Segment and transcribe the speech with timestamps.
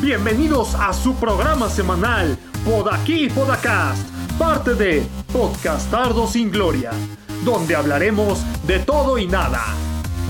[0.00, 4.08] Bienvenidos a su programa semanal, Podaquí Podacast,
[4.38, 6.92] parte de Podcastardo sin Gloria,
[7.44, 9.62] donde hablaremos de todo y nada.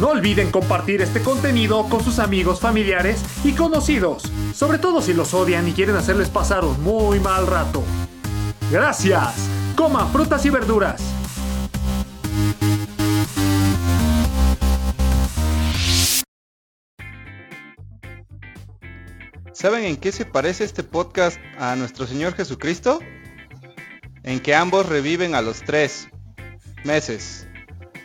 [0.01, 4.25] No olviden compartir este contenido con sus amigos, familiares y conocidos,
[4.55, 7.83] sobre todo si los odian y quieren hacerles pasar un muy mal rato.
[8.71, 9.35] Gracias.
[9.77, 11.14] Coma frutas y verduras.
[19.65, 23.01] ¿Saben en qué se parece este podcast a nuestro Señor Jesucristo?
[24.23, 26.07] En que ambos reviven a los tres
[26.85, 27.49] meses.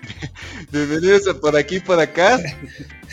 [0.72, 2.40] Bienvenidos a Por aquí, por acá.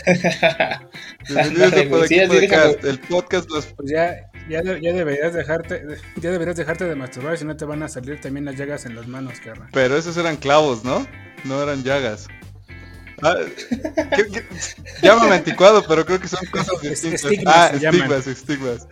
[1.29, 2.71] Bienvenidos a Por aquí, por acá.
[2.85, 3.67] El podcast los...
[3.67, 4.15] Pues ya,
[4.49, 5.83] ya, ya, deberías dejarte,
[6.15, 8.95] ya deberías dejarte de masturbar, si no te van a salir también las llagas en
[8.95, 9.71] las manos, carnal.
[9.73, 11.05] Pero esos eran clavos, ¿no?
[11.43, 12.29] No eran llagas.
[13.23, 13.37] Ah,
[15.03, 17.25] Llámame anticuado, pero creo que son cosas distintas.
[17.47, 18.89] ah, estigmas, estigmas.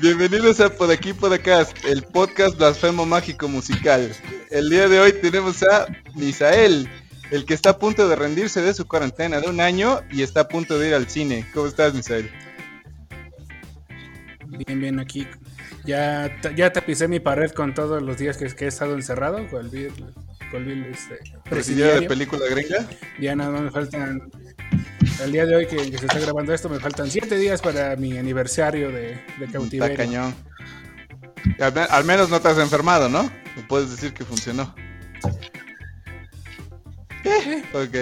[0.00, 4.14] Bienvenidos a Por aquí, por acá, el podcast blasfemo mágico musical.
[4.50, 6.88] El día de hoy tenemos a Misael,
[7.30, 10.42] el que está a punto de rendirse de su cuarentena de un año y está
[10.42, 11.46] a punto de ir al cine.
[11.52, 12.30] ¿Cómo estás, Misael?
[14.46, 15.26] Bien, bien, aquí.
[15.84, 19.46] Ya, ya tapicé mi pared con todos los días que, he estado encerrado.
[19.48, 19.70] Con
[20.56, 21.18] el este,
[21.74, 22.86] de película gringa?
[23.20, 24.30] Ya nada más me faltan.
[25.22, 28.16] El día de hoy que, se está grabando esto, me faltan siete días para mi
[28.16, 29.92] aniversario de, de cautiverio.
[29.92, 30.34] Está cañón.
[31.90, 33.30] Al, menos no te has enfermado, ¿no?
[33.68, 34.74] puedes decir que funcionó.
[37.24, 37.62] Eh.
[37.72, 37.94] ok.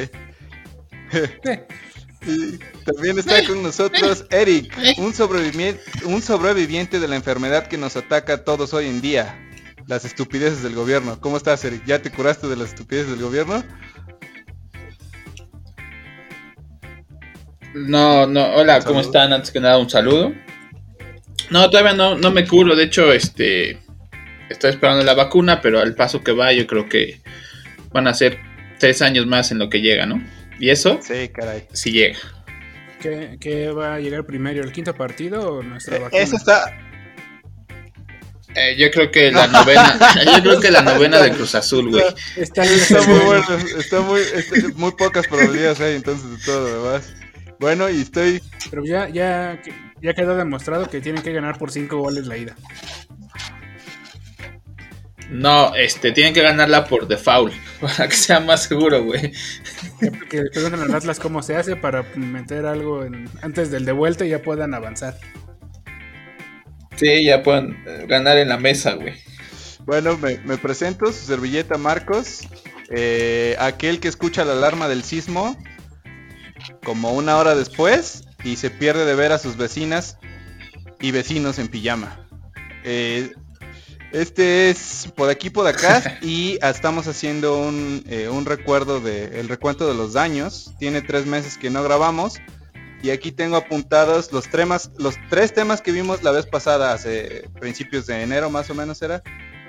[1.12, 1.66] Eh.
[2.26, 7.96] Y también está con nosotros Eric, un sobreviviente, un sobreviviente de la enfermedad que nos
[7.96, 9.38] ataca a todos hoy en día,
[9.88, 11.18] las estupideces del gobierno.
[11.20, 11.82] ¿Cómo estás, Eric?
[11.86, 13.64] ¿Ya te curaste de las estupideces del gobierno?
[17.74, 19.32] No, no, hola, ¿cómo están?
[19.32, 20.32] Antes que nada, un saludo.
[21.50, 23.78] No, todavía no, no me curo, de hecho, este,
[24.50, 27.20] estoy esperando la vacuna, pero al paso que va, yo creo que
[27.90, 28.38] van a ser
[28.78, 30.22] tres años más en lo que llega, ¿no?
[30.60, 30.98] ¿Y eso?
[31.00, 31.64] Sí, caray.
[31.72, 32.18] Si llega.
[33.00, 36.22] ¿Qué, va a llegar primero, el quinto partido o nuestra eh, vacuna?
[36.22, 36.87] Eso está...
[38.54, 42.04] Eh, yo creo que la novena, yo creo que la novena de Cruz Azul, güey.
[42.36, 42.62] Está,
[43.06, 43.46] muy bueno,
[43.78, 44.22] está muy,
[44.74, 47.14] muy pocas probabilidades hay entonces de todo lo demás.
[47.60, 48.40] Bueno, y estoy...
[48.70, 49.60] Pero ya, ya,
[50.00, 52.54] ya quedó demostrado que tienen que ganar por cinco goles la ida.
[55.30, 59.32] No, este, tienen que ganarla por default, para que sea más seguro, güey.
[60.30, 63.04] Que pregunten al Atlas cómo se hace para meter algo
[63.42, 65.18] antes del de vuelta y ya puedan avanzar.
[66.98, 69.14] Sí, ya puedan eh, ganar en la mesa, güey.
[69.84, 72.40] Bueno, me, presento, su servilleta Marcos,
[72.90, 75.56] eh, aquel que escucha la alarma del sismo
[76.84, 80.18] como una hora después y se pierde de ver a sus vecinas
[81.00, 82.28] y vecinos en pijama.
[82.84, 83.32] Eh,
[84.12, 89.48] este es por aquí, por acá y estamos haciendo un, eh, un recuerdo de el
[89.48, 90.74] recuento de los daños.
[90.78, 92.34] Tiene tres meses que no grabamos
[93.02, 97.48] y aquí tengo apuntados los temas, los tres temas que vimos la vez pasada, hace
[97.60, 99.22] principios de enero más o menos era.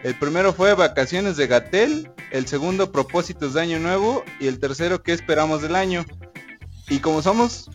[0.04, 5.04] El primero fue vacaciones de Gatel, el segundo propósitos de año nuevo y el tercero
[5.04, 6.06] qué esperamos del año.
[6.88, 7.70] Y como somos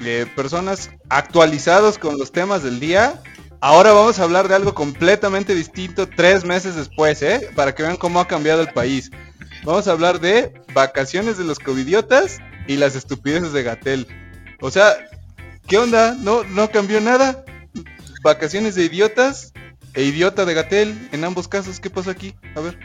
[0.00, 3.20] eh, personas actualizados con los temas del día,
[3.62, 7.50] Ahora vamos a hablar de algo completamente distinto tres meses después, ¿eh?
[7.54, 9.10] Para que vean cómo ha cambiado el país.
[9.64, 14.06] Vamos a hablar de vacaciones de los covidiotas y las estupideces de Gatel.
[14.60, 15.08] O sea,
[15.66, 16.14] ¿qué onda?
[16.14, 17.44] ¿No, no cambió nada?
[18.22, 19.52] Vacaciones de idiotas
[19.94, 21.08] e idiota de Gatel.
[21.12, 22.34] En ambos casos, ¿qué pasó aquí?
[22.54, 22.78] A ver.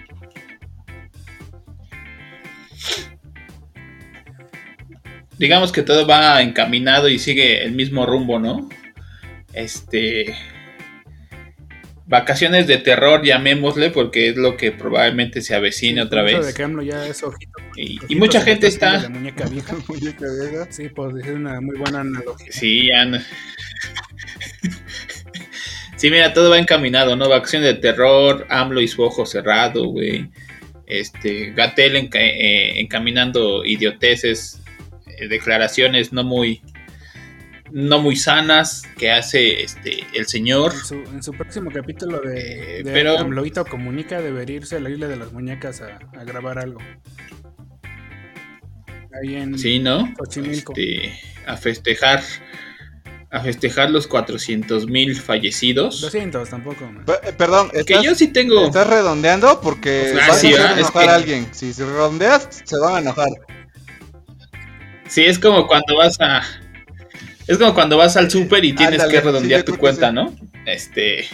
[5.38, 8.70] Digamos que todo va encaminado y sigue el mismo rumbo, ¿no?
[9.52, 10.34] Este
[12.08, 16.56] vacaciones de terror, llamémosle, porque es lo que probablemente se avecine otra vez.
[17.76, 19.10] y, mucha gente está.
[19.10, 19.76] muñeca vieja.
[19.88, 20.72] muñeca vieja.
[20.72, 22.52] Sí, pues es una muy buena analogía.
[22.52, 23.18] Sí, ya no.
[25.96, 27.30] sí, mira, todo va encaminado, ¿no?
[27.30, 30.30] Vacaciones de terror, AMLO y su ojo cerrado, güey.
[30.88, 34.62] Este, Gatel eh, encaminando idioteces,
[35.08, 36.62] eh, declaraciones no muy
[37.76, 40.74] no muy sanas que hace este el señor.
[41.14, 45.82] En su, próximo capítulo de, de Comunica debería irse a la isla de las muñecas
[45.82, 46.80] a, grabar algo.
[49.22, 50.08] Ahí en sí, ¿no?
[50.26, 52.24] Este, a festejar
[53.30, 56.00] a festejar los 400 mil fallecidos.
[56.00, 56.86] 200 tampoco.
[56.86, 58.68] Eh, perdón, que yo sí tengo.
[58.68, 61.50] Estás redondeando porque vas a enojar a alguien.
[61.52, 63.28] Si redondeas, se van a enojar.
[65.10, 66.42] Sí, es como cuando vas a.
[67.48, 70.16] Es como cuando vas al súper y tienes Ándale, que redondear tu cuenta, sí.
[70.16, 70.36] ¿no?
[70.66, 71.26] Este.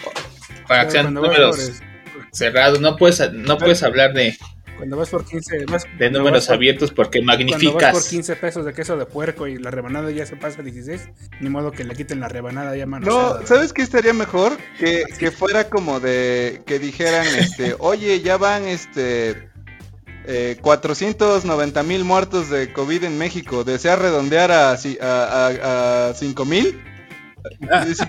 [0.68, 1.72] Para que sean números
[2.13, 2.80] por- cerrados.
[2.81, 4.38] No puedes, no puedes hablar de,
[4.78, 8.10] Cuando vas por 15, vas, de números por- abiertos porque Cuando vas por magnificas.
[8.10, 11.10] 15 pesos de queso de puerco y la rebanada ya se pasa a 16,
[11.40, 13.06] ni modo que le quiten la rebanada ya mano.
[13.06, 14.57] No, ¿sabes qué estaría mejor?
[14.80, 19.50] Que, que fuera como de que dijeran, este, oye, ya van, este,
[20.25, 23.63] eh, 490 mil muertos de COVID en México.
[23.63, 26.79] ¿Desea redondear a, a, a, a 5 mil?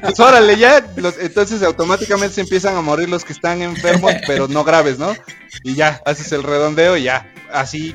[0.02, 4.46] Pues órale, ya, los- entonces automáticamente se empiezan a morir los que están enfermos, pero
[4.48, 5.14] no graves, ¿no?
[5.64, 7.94] Y ya, haces el redondeo y ya, así.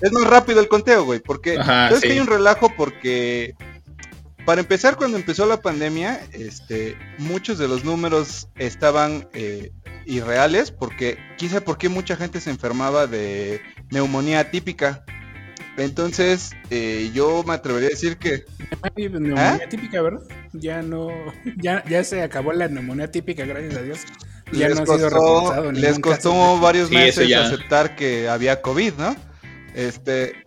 [0.00, 2.06] Es más rápido el conteo, güey, porque Ajá, ¿sabes sí.
[2.08, 2.70] que hay un relajo?
[2.76, 3.54] Porque
[4.44, 9.72] para empezar, cuando empezó la pandemia, este, muchos de los números estaban eh,
[10.06, 13.60] irreales, porque quizá por qué mucha gente se enfermaba de
[13.90, 15.04] neumonía típica.
[15.76, 18.44] Entonces, eh, yo me atrevería a decir que
[18.96, 20.22] neumonía típica, ¿verdad?
[20.52, 21.08] Ya no,
[21.58, 24.00] ya, ya se acabó la neumonía típica, gracias a Dios.
[24.52, 26.60] Ya les no ha sido les costó caso.
[26.60, 29.16] varios meses aceptar que había COVID, ¿no?
[29.74, 30.45] Este,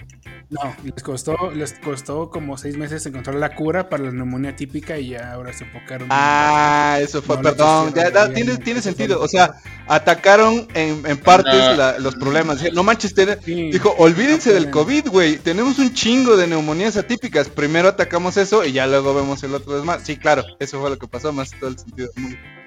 [0.49, 4.97] No, les costó, les costó como seis meses encontrar la cura para la neumonía típica
[4.97, 6.03] y ya ahora se enfocaron.
[6.03, 9.53] en- ah, eso fue, No perdón, ya, tiene, tiene sentido, o sea,
[9.87, 11.73] atacaron en, en partes No.
[11.75, 12.63] la- los problemas.
[12.73, 13.69] No manches, tiene- Sí.
[13.71, 14.71] dijo, olvídense No del.
[14.71, 19.43] COVID, güey, tenemos un chingo de neumonías atípicas, primero atacamos eso y ya luego vemos
[19.43, 20.01] el otro demás.
[20.03, 22.37] Sí, claro, eso fue lo que pasó, más todo el sentido del mundo.
[22.39, 22.58] Y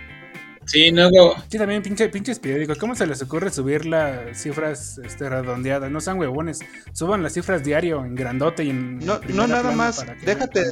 [0.66, 2.78] Sí, luego, Sí, también pinche, pinches periódicos.
[2.78, 5.92] ¿Cómo se les ocurre subir las cifras este, redondeadas?
[5.92, 6.60] No sean huevones.
[6.92, 8.98] Suban las cifras diario en grandote y en.
[9.00, 10.66] No, no nada más, déjate.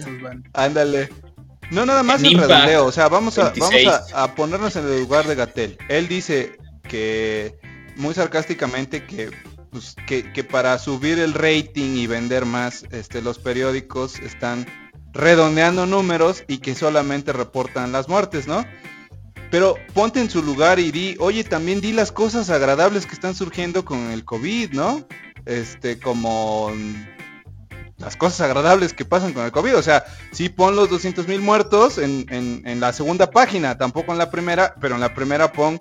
[0.53, 1.09] ándale.
[1.71, 4.13] No nada más En el redondeo, o sea, vamos a, vamos 26.
[4.13, 5.77] a, a ponernos en el lugar de Gatel.
[5.89, 6.57] Él dice
[6.87, 7.57] que,
[7.95, 9.31] muy sarcásticamente, que,
[9.71, 14.67] pues, que, que para subir el rating y vender más, este, los periódicos están
[15.13, 18.65] redondeando números y que solamente reportan las muertes, ¿no?
[19.51, 23.35] Pero ponte en su lugar y di, oye, también di las cosas agradables que están
[23.35, 25.05] surgiendo con el COVID, ¿no?
[25.45, 26.71] Este, como
[27.99, 29.77] las cosas agradables que pasan con el COVID.
[29.77, 34.11] O sea, sí pon los 200 mil muertos en, en- en la segunda página, tampoco
[34.11, 35.79] en la primera, pero en la primera pon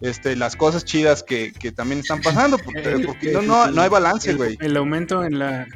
[0.00, 3.82] este, las cosas chidas que, que también están pasando, porque, El- porque no, no, no
[3.82, 4.56] hay balance, el- güey.
[4.60, 5.66] El, aumento en la.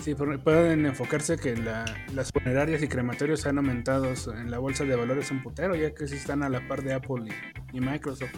[0.00, 1.84] Sí, pueden enfocarse que la-
[2.14, 6.06] las funerarias y crematorios han aumentado en la bolsa de valores un putero, ya que
[6.06, 7.24] sí están a la par de Apple
[7.72, 8.30] y, y Microsoft.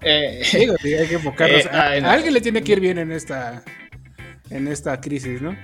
[0.00, 1.64] eh, Digo, sí, hay que enfocarnos.
[1.66, 2.08] Eh, a, ay, no.
[2.08, 3.62] a alguien le tiene que ir bien en esta
[4.50, 5.56] en esta crisis, ¿no?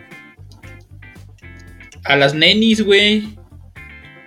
[2.04, 3.36] a las nenis, güey.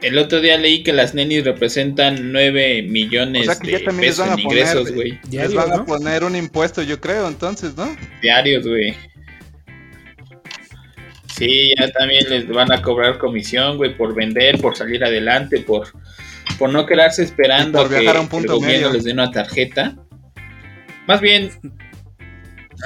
[0.01, 3.83] El otro día leí que las nenis representan 9 O millones sea que ya de
[3.85, 5.19] también les pesos van en a poner, ingresos, güey.
[5.29, 7.95] les van a poner un impuesto, yo creo, entonces, ¿no?
[8.21, 8.95] Diarios, güey.
[11.35, 15.87] Sí, ya también les van a cobrar comisión, güey, por vender, por salir adelante, por,
[16.57, 18.93] por no quedarse esperando por a que viajar a un el gobierno medio.
[18.93, 19.95] les dé una tarjeta.
[21.07, 21.49] Más bien,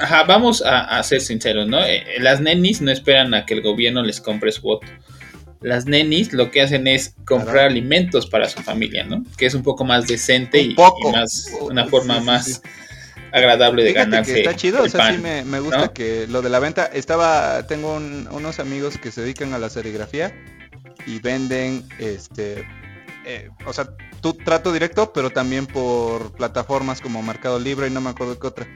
[0.00, 1.84] ajá, vamos a, a ser sinceros, ¿no?
[1.84, 4.86] Eh, las nenis no esperan a que el gobierno les compre su voto.
[5.64, 7.70] Las nenis lo que hacen es comprar Claro.
[7.70, 9.24] alimentos para su familia, ¿no?
[9.36, 11.08] Que es un poco más decente Un y, poco.
[11.08, 12.26] y más una Sí, forma sí, sí.
[12.26, 12.62] más
[13.32, 15.92] agradable de Fíjate ganarse que está chido, o sea, sí me, me gusta ¿no?
[15.92, 19.70] que lo de la venta, estaba, tengo un- unos amigos que se dedican a la
[19.70, 20.32] serigrafía
[21.06, 22.64] y venden, este,
[23.26, 23.88] eh, o sea,
[24.20, 28.46] tú trato directo, pero también por plataformas como Mercado Libre y no me acuerdo qué
[28.46, 28.66] otra.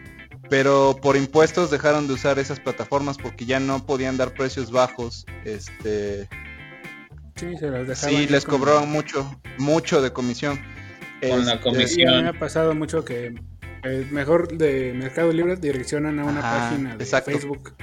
[0.50, 5.26] Pero por impuestos dejaron de usar esas plataformas porque ya no podían dar precios bajos,
[5.44, 6.26] este,
[7.38, 8.16] Sí, se los dejaban.
[8.16, 10.58] sí, les con- cobraban mucho, mucho de comisión.
[11.20, 12.22] Con la Este, comisión.
[12.22, 13.34] Me ha pasado mucho que
[13.84, 17.30] eh, mejor de Mercado Libre direccionan a una Ajá, página de exacto.
[17.30, 17.74] Facebook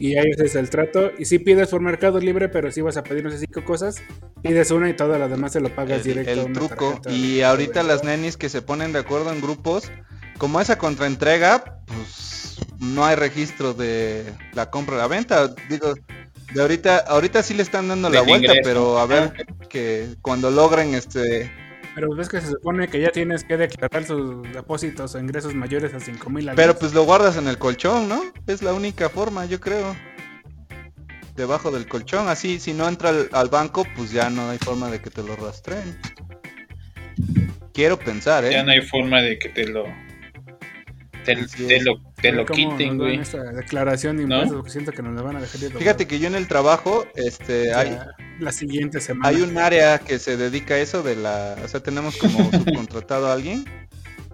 [0.00, 3.02] y ahí haces el trato y sí pides por Mercado Libre, pero si vas a
[3.02, 3.96] pedir no sé cinco cosas,
[4.42, 6.46] pides una y todas las demás se lo pagas el, directo.
[6.46, 6.90] el truco.
[7.02, 9.90] tarjeta Y de- ahorita las nenis que se ponen de acuerdo en grupos,
[10.38, 15.52] como esa contraentrega, pues no hay registro de la compra o la venta.
[15.68, 15.94] Digo,
[16.54, 18.60] de ahorita, ahorita sí le están dando la vuelta, ingreso.
[18.62, 19.32] pero a ver
[19.68, 21.50] que cuando logren este
[21.94, 25.94] Pero ves que se supone que ya tienes que declarar sus depósitos o ingresos mayores
[25.94, 26.76] a 5 mil al Pero mes.
[26.80, 28.22] pues lo guardas en el colchón, ¿no?
[28.46, 29.94] Es la única forma, yo creo.
[31.36, 34.90] Debajo del colchón, así si no entra al, al banco, pues ya no hay forma
[34.90, 35.98] de que te lo rastreen.
[37.72, 38.52] Quiero pensar, ¿eh?
[38.52, 39.84] Ya no hay forma de que te lo.
[41.34, 43.20] Te, lo, te quiten, güey.
[43.20, 44.36] esta declaración de ¿No?
[44.36, 46.48] impuestos, porque siento que nos la van a dejar ir Fíjate que yo en el
[46.48, 47.98] trabajo, este, hay,
[48.38, 49.28] la siguiente semana.
[49.28, 53.28] hay un área que se dedica a eso de la, o sea, tenemos como subcontratado
[53.28, 53.64] a alguien,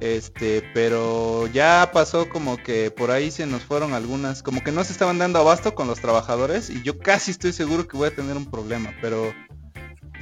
[0.00, 4.84] este, pero ya pasó como que por ahí se nos fueron algunas, como que no
[4.84, 8.14] se estaban dando abasto con los trabajadores y yo casi estoy seguro que voy a
[8.14, 9.34] tener un problema, pero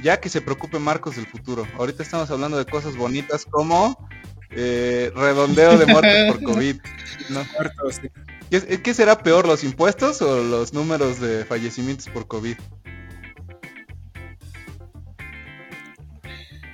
[0.01, 1.65] ya que se preocupe Marcos del futuro.
[1.77, 4.07] Ahorita estamos hablando de cosas bonitas como
[4.55, 6.75] eh, redondeo de muertes por COVID.
[7.29, 7.43] ¿no?
[7.53, 8.09] muertos, sí.
[8.49, 12.55] ¿Qué, qué será peor, los impuestos o los números de fallecimientos por COVID?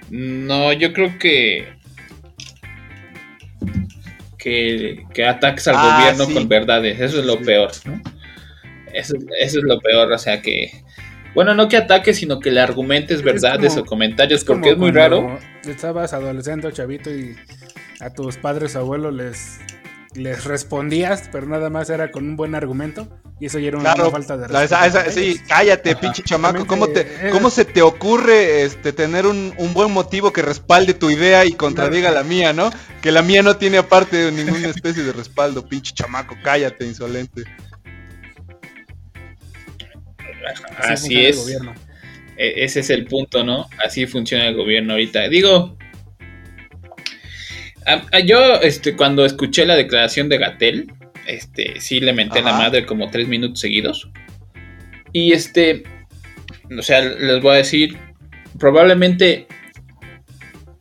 [0.09, 1.67] No, yo creo que.
[4.37, 6.33] Que, que ataques al Ah, gobierno sí.
[6.33, 6.99] con verdades.
[6.99, 7.43] Eso es lo Sí.
[7.43, 8.01] peor, ¿no?
[8.93, 10.71] Eso, eso es lo peor, o sea que.
[11.35, 14.91] Bueno, no que ataques, sino que le argumentes verdades como- o comentarios, porque es muy
[14.91, 15.39] raro.
[15.67, 17.35] Estabas adolescente o chavito y
[17.99, 19.59] a tus padres o abuelos les,
[20.15, 23.07] les respondías, pero nada más era con un buen argumento.
[23.41, 24.63] Y eso ya era una, Claro, una falta de respeto.
[24.65, 26.01] esa- esa- para sí, cállate, Ajá.
[26.01, 26.65] pinche chamaco.
[26.67, 31.09] ¿Cómo, te, ¿Cómo se te ocurre este, tener un, un buen motivo que respalde tu
[31.09, 32.69] idea y contradiga la mía, no?
[33.01, 36.35] Que la mía no tiene aparte ninguna especie de respaldo, pinche chamaco.
[36.43, 37.43] Cállate, insolente.
[40.77, 41.37] Así el es.
[41.37, 41.75] gobierno.
[42.37, 43.67] E- Ese es el punto, ¿no?
[43.85, 45.27] Así funciona el gobierno ahorita.
[45.29, 45.77] Digo,
[47.85, 50.91] a- a- yo este, cuando escuché la declaración de Gatel,
[51.27, 52.59] este, sí le menté la Ajá.
[52.63, 54.09] madre como tres minutos seguidos.
[55.11, 55.83] Y este,
[56.77, 57.97] o sea, les voy a decir,
[58.59, 59.47] probablemente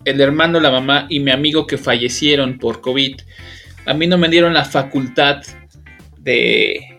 [0.05, 3.17] el hermano, la mamá y mi amigo que fallecieron por COVID,
[3.87, 5.43] a mí no me dieron la facultad
[6.19, 6.98] de,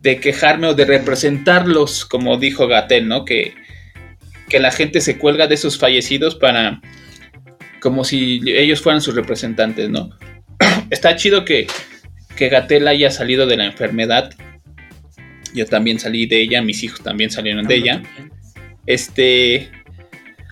[0.00, 3.24] de quejarme o de representarlos, como dijo Gatel, ¿no?
[3.24, 3.54] Que,
[4.48, 6.80] que la gente se cuelga de esos fallecidos para
[7.80, 10.10] como si ellos fueran sus representantes, ¿no?
[10.90, 11.66] Está chido que,
[12.36, 14.30] que Gatel haya salido de la enfermedad.
[15.54, 18.02] Yo también salí de ella, mis hijos también salieron de ella.
[18.86, 19.70] Este.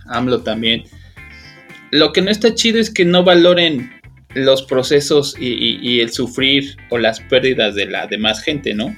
[0.06, 0.84] AMLO también.
[1.90, 3.90] Lo que no está chido es que no valoren
[4.34, 8.96] los procesos y, y- y el sufrir o las pérdidas de la demás gente, ¿no?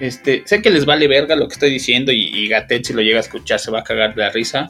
[0.00, 3.02] Este, sé que les vale verga lo que estoy diciendo y, y Gatel si lo
[3.02, 4.68] llega a escuchar se va a cagar de la risa.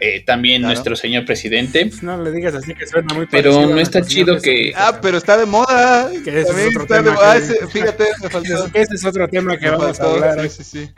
[0.00, 0.74] Eh, también Claro.
[0.74, 1.88] nuestro señor presidente.
[2.02, 5.36] No le digas así que suena muy Pero no está chido que- Ah, pero está
[5.36, 6.10] de moda.
[6.24, 7.32] Que ese es otro está de tema moda.
[7.32, 8.66] Ah, que- ese- fíjate, me faltó.
[8.74, 10.40] Ese es otro tema que me vamos a hablar.
[10.50, 10.90] Sí, sí, sí.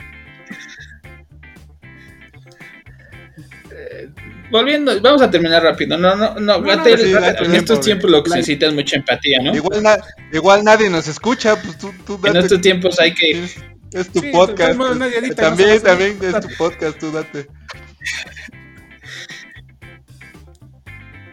[4.51, 5.99] Volviendo, vamos a terminar rápido.
[5.99, 8.37] No, no, no, No, no, Gatel, sí, date en tiempo, estos tiempos lo que se
[8.37, 8.41] Like.
[8.43, 9.55] necesita es mucha empatía, ¿no?
[9.55, 9.99] Igual, na-
[10.33, 12.39] igual nadie nos escucha, pues tú, tú En date.
[12.41, 13.57] estos tiempos hay que Es,
[13.93, 14.79] es tu Sí, podcast.
[14.79, 17.47] nadie edita, también, también es tu podcast, tú date.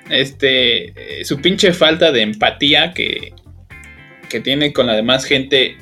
[0.09, 3.33] este eh, su pinche falta de empatía que,
[4.29, 5.77] que tiene con la demás gente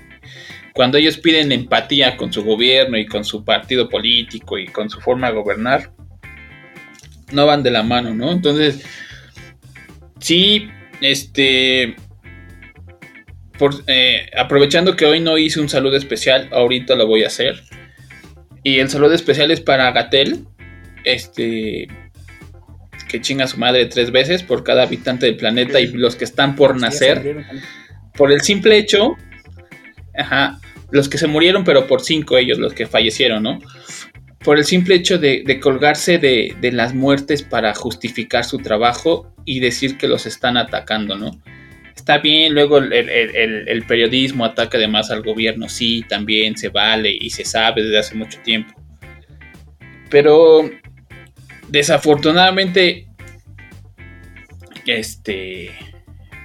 [0.73, 4.99] cuando ellos piden empatía con su gobierno y con su partido político y con su
[5.01, 5.91] forma de gobernar
[7.33, 8.31] no van de la mano, ¿no?
[8.31, 8.83] Entonces
[10.19, 10.69] sí,
[11.01, 11.95] este
[13.57, 17.61] por, eh, aprovechando que hoy no hice un saludo especial, ahorita lo voy a hacer.
[18.63, 20.45] Y el saludo especial es para Gatel,
[21.03, 21.87] este
[23.07, 26.23] que chinga a su madre tres veces por cada habitante del planeta y los que
[26.23, 27.45] están por nacer,
[28.13, 29.17] por el simple hecho,
[30.17, 30.59] ajá,
[30.91, 33.59] los que se murieron, pero por cinco ellos, los que fallecieron, ¿no?
[34.43, 39.97] Por el simple hecho de, colgarse de, las muertes para justificar su trabajo y decir
[39.97, 41.41] que los están atacando, ¿no?
[41.95, 47.29] Está bien, luego el- el periodismo ataca además al gobierno, sí, también se vale y
[47.29, 48.73] se sabe desde hace mucho tiempo.
[50.09, 50.69] Pero
[51.69, 53.07] desafortunadamente,
[54.87, 55.71] este,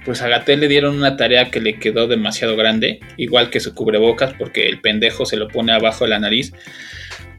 [0.05, 3.73] pues a Gatel le dieron una tarea que le quedó demasiado grande, igual que su
[3.73, 6.53] cubrebocas, porque el pendejo se lo pone abajo de la nariz,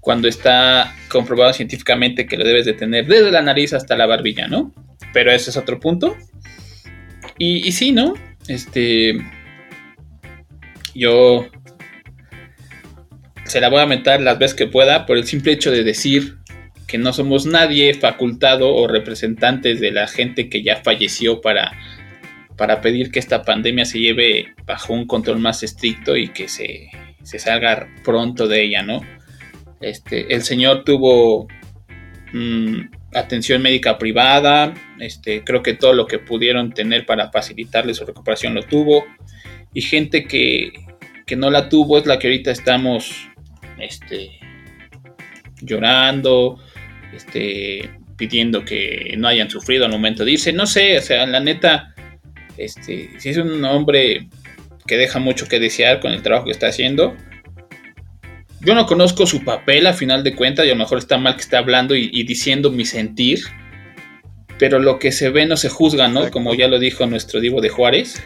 [0.09, 4.49] cuando está comprobado científicamente que lo debes de tener desde la nariz hasta la barbilla,
[4.49, 4.73] ¿no?
[5.12, 6.17] Pero ese es otro punto.
[7.37, 8.15] Y, y sí, ¿no?
[8.47, 9.19] Este,
[10.95, 11.47] yo
[13.45, 16.38] se la voy a meter las veces que pueda por el simple hecho de decir
[16.87, 21.73] que no somos nadie facultado o representantes de la gente que ya falleció para,
[22.57, 26.88] para pedir que esta pandemia se lleve bajo un control más estricto y que se,
[27.23, 29.03] se salga pronto de ella, ¿no?
[29.80, 31.47] Este, el señor tuvo
[32.32, 32.80] mm,
[33.14, 38.54] atención médica privada, este, creo que todo lo que pudieron tener para facilitarle su recuperación
[38.54, 39.06] lo tuvo,
[39.73, 40.73] y gente que,
[41.26, 43.28] que no la tuvo es la que ahorita estamos
[43.78, 44.38] este,
[45.61, 46.58] llorando,
[47.14, 51.40] este, pidiendo que no hayan sufrido al momento de irse, no sé, o sea, la
[51.40, 51.94] neta,
[52.56, 54.28] este, si es un hombre
[54.87, 57.16] que deja mucho que desear con el trabajo que está haciendo,
[58.69, 61.37] yo no conozco su papel a final de cuentas y a lo mejor está mal
[61.37, 63.41] que esté hablando y, diciendo mi sentir,
[64.59, 66.31] pero lo que se ve no se juzga, ¿no?
[66.31, 68.23] Como ya lo dijo nuestro Divo de Juárez.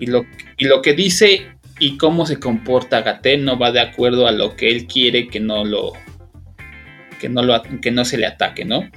[0.00, 0.26] Y lo,
[0.58, 1.46] y lo que dice
[1.78, 5.38] y cómo se comporta Gatel no va de acuerdo a lo que él quiere que
[5.38, 5.92] no lo
[7.20, 8.90] que no lo que no se le ataque, ¿no?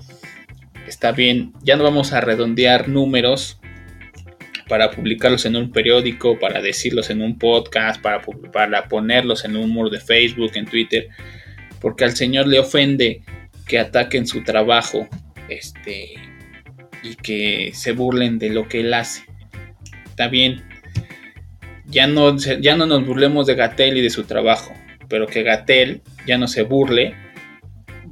[0.87, 3.59] Está bien, ya no vamos a redondear números
[4.67, 9.69] para publicarlos en un periódico, para decirlos en un podcast, para, para ponerlos en un
[9.69, 11.09] muro de Facebook, en Twitter,
[11.81, 13.21] porque al Señor le ofende
[13.67, 15.07] que ataquen su trabajo
[15.49, 16.13] este,
[17.03, 19.23] y que se burlen de lo que Él hace.
[20.05, 20.63] Está bien,
[21.85, 24.73] ya no, ya no nos burlemos de Gatel y de su trabajo,
[25.09, 27.15] pero que Gatel ya no se burle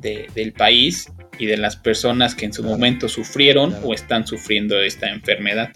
[0.02, 5.10] del país y de las personas que en su momento sufrieron o están sufriendo esta
[5.10, 5.72] enfermedad.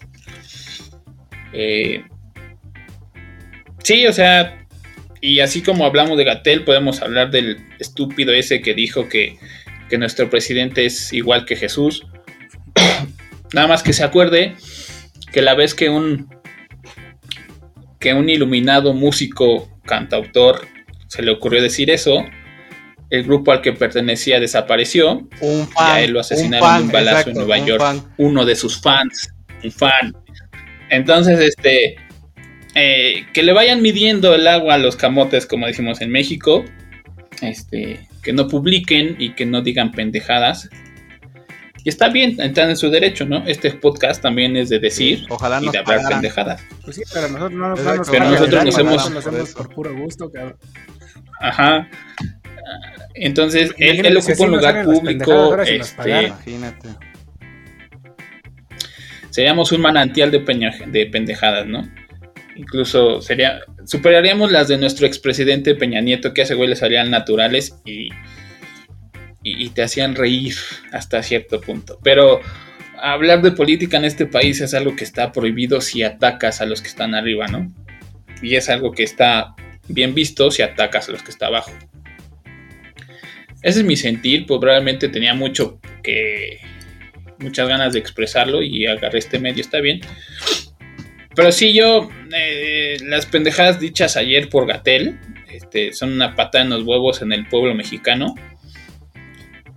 [1.58, 2.04] Eh,
[3.82, 4.66] sí, o sea,
[5.22, 9.38] y así como hablamos de Gatel, podemos hablar del estúpido ese que dijo que,
[9.88, 12.06] que nuestro presidente es igual que Jesús.
[13.54, 14.54] Nada más que se acuerde
[15.32, 16.28] que la vez que un
[17.98, 20.68] que un iluminado músico cantautor
[21.08, 22.24] se le ocurrió decir eso,
[23.10, 25.26] el grupo al que pertenecía desapareció.
[25.40, 28.04] Un fan, y a él lo asesinaron en un balazo en Nueva York.
[28.18, 29.32] Uno de sus fans,
[29.64, 30.14] un fan.
[30.90, 31.96] Entonces, este,
[32.74, 36.64] eh, que le vayan midiendo el agua a los camotes, como decimos en México,
[37.42, 40.68] este, que no publiquen y que no digan pendejadas.
[41.84, 43.46] Y está bien, entran en su derecho, ¿no?
[43.46, 46.60] Este podcast también es de decir Ojalá y de hablar pendejadas.
[46.84, 49.16] Pues sí, pero nosotros no, nos Pero nosotros nos hemos...
[49.16, 50.58] Hacemos por puro gusto, cabrón.
[51.40, 51.88] Ajá.
[53.14, 55.56] Entonces, él, él ocupa un lugar público.
[55.62, 56.88] Este, Imagínate.
[59.36, 60.38] Seríamos un manantial de,
[60.86, 61.86] de pendejadas, ¿no?
[62.56, 67.10] Incluso sería, superaríamos las de nuestro expresidente Peña Nieto, que a ese güey le salían
[67.10, 68.08] naturales y,
[69.42, 70.54] y, te hacían reír
[70.90, 71.98] hasta cierto punto.
[72.02, 72.40] Pero
[72.98, 76.80] hablar de política en este país es algo que está prohibido si atacas a los
[76.80, 77.70] que están arriba, ¿no?
[78.40, 79.54] Y es algo que está
[79.86, 81.72] bien visto si atacas a los que están abajo.
[83.60, 86.58] Ese es mi sentir, pues probablemente tenía mucho que,
[87.38, 90.00] muchas ganas de expresarlo y agarré este medio, está bien.
[91.34, 95.18] Pero sí, yo, eh, las pendejadas dichas ayer por Gatel,
[95.50, 98.34] este, son una pata en los huevos en el pueblo mexicano.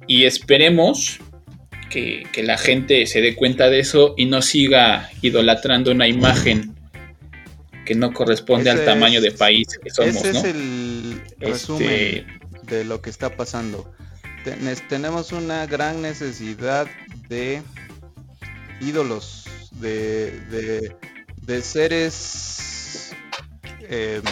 [0.07, 1.19] Y esperemos
[1.89, 6.75] que, la gente se dé cuenta de eso y no siga idolatrando una imagen
[7.85, 10.15] que no corresponde al tamaño de país que somos.
[10.15, 12.25] Ese es el resumen este,
[12.63, 13.91] de lo que está pasando.
[14.88, 16.88] Tenemos una gran necesidad
[17.28, 17.62] de
[18.82, 20.95] ídolos, de,
[21.41, 23.12] de, seres
[23.82, 24.23] em,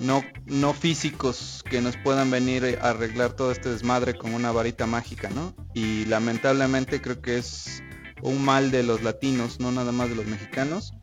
[0.00, 4.86] no, no físicos que nos puedan venir a arreglar todo este desmadre con una varita
[4.86, 5.54] mágica, ¿no?
[5.74, 7.82] Y lamentablemente creo que es
[8.22, 10.94] un mal de los latinos, no nada más de los mexicanos.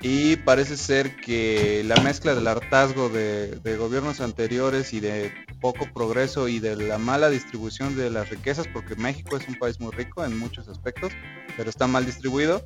[0.00, 5.86] Y parece ser que la mezcla del hartazgo de, de, gobiernos anteriores y de poco
[5.94, 9.92] progreso y de la mala distribución de las riquezas, porque México es un país muy
[9.92, 11.12] rico en muchos aspectos,
[11.56, 12.62] pero está mal distribuido,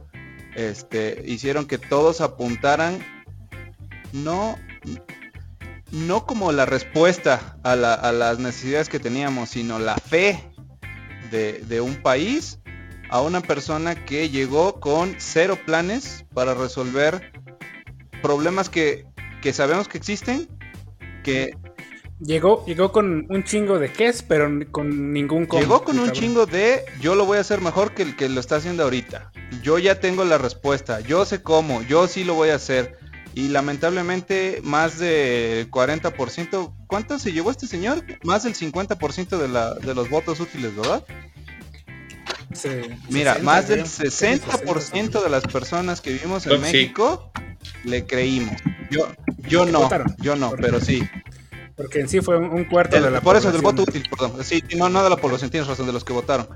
[0.57, 2.99] este, hicieron que todos apuntaran
[4.13, 4.59] no,
[5.93, 10.43] no como la respuesta a, las necesidades que teníamos, sino la fe
[11.31, 12.59] de, de un país
[13.11, 17.33] a una persona que llegó con cero planes para resolver
[18.23, 19.05] problemas que,
[19.43, 20.49] que sabemos que existen,
[21.23, 21.57] que
[22.19, 25.61] Llegó, llegó con un chingo de es, pero con ningún cómo.
[25.61, 28.41] Llegó con un chingo de yo lo voy a hacer mejor que el que lo
[28.41, 29.33] está haciendo ahorita.
[29.63, 32.99] Yo ya tengo la respuesta, yo sé cómo, yo sí lo voy a hacer.
[33.35, 38.03] Y lamentablemente más del 40%, ¿cuánto se llevó este señor?
[38.25, 41.05] Más del 50% de, la, de los votos útiles, ¿verdad?
[43.11, 47.31] Mira, más del 60% de las personas que vivimos en México
[47.85, 48.57] le creímos.
[48.91, 49.09] Yo,
[49.49, 51.03] yo no, yo no, pero sí.
[51.77, 54.43] Porque en sí fue un, cuarto de la Por eso, del voto útil, perdón.
[54.43, 56.49] Sí, no, no de la población, tienes razón, de los que votaron.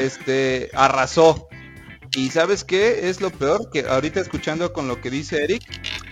[0.00, 1.48] Este, arrasó.
[2.16, 3.08] Y ¿sabes qué?
[3.08, 5.62] Es lo peor que ahorita escuchando con lo que dice Eric.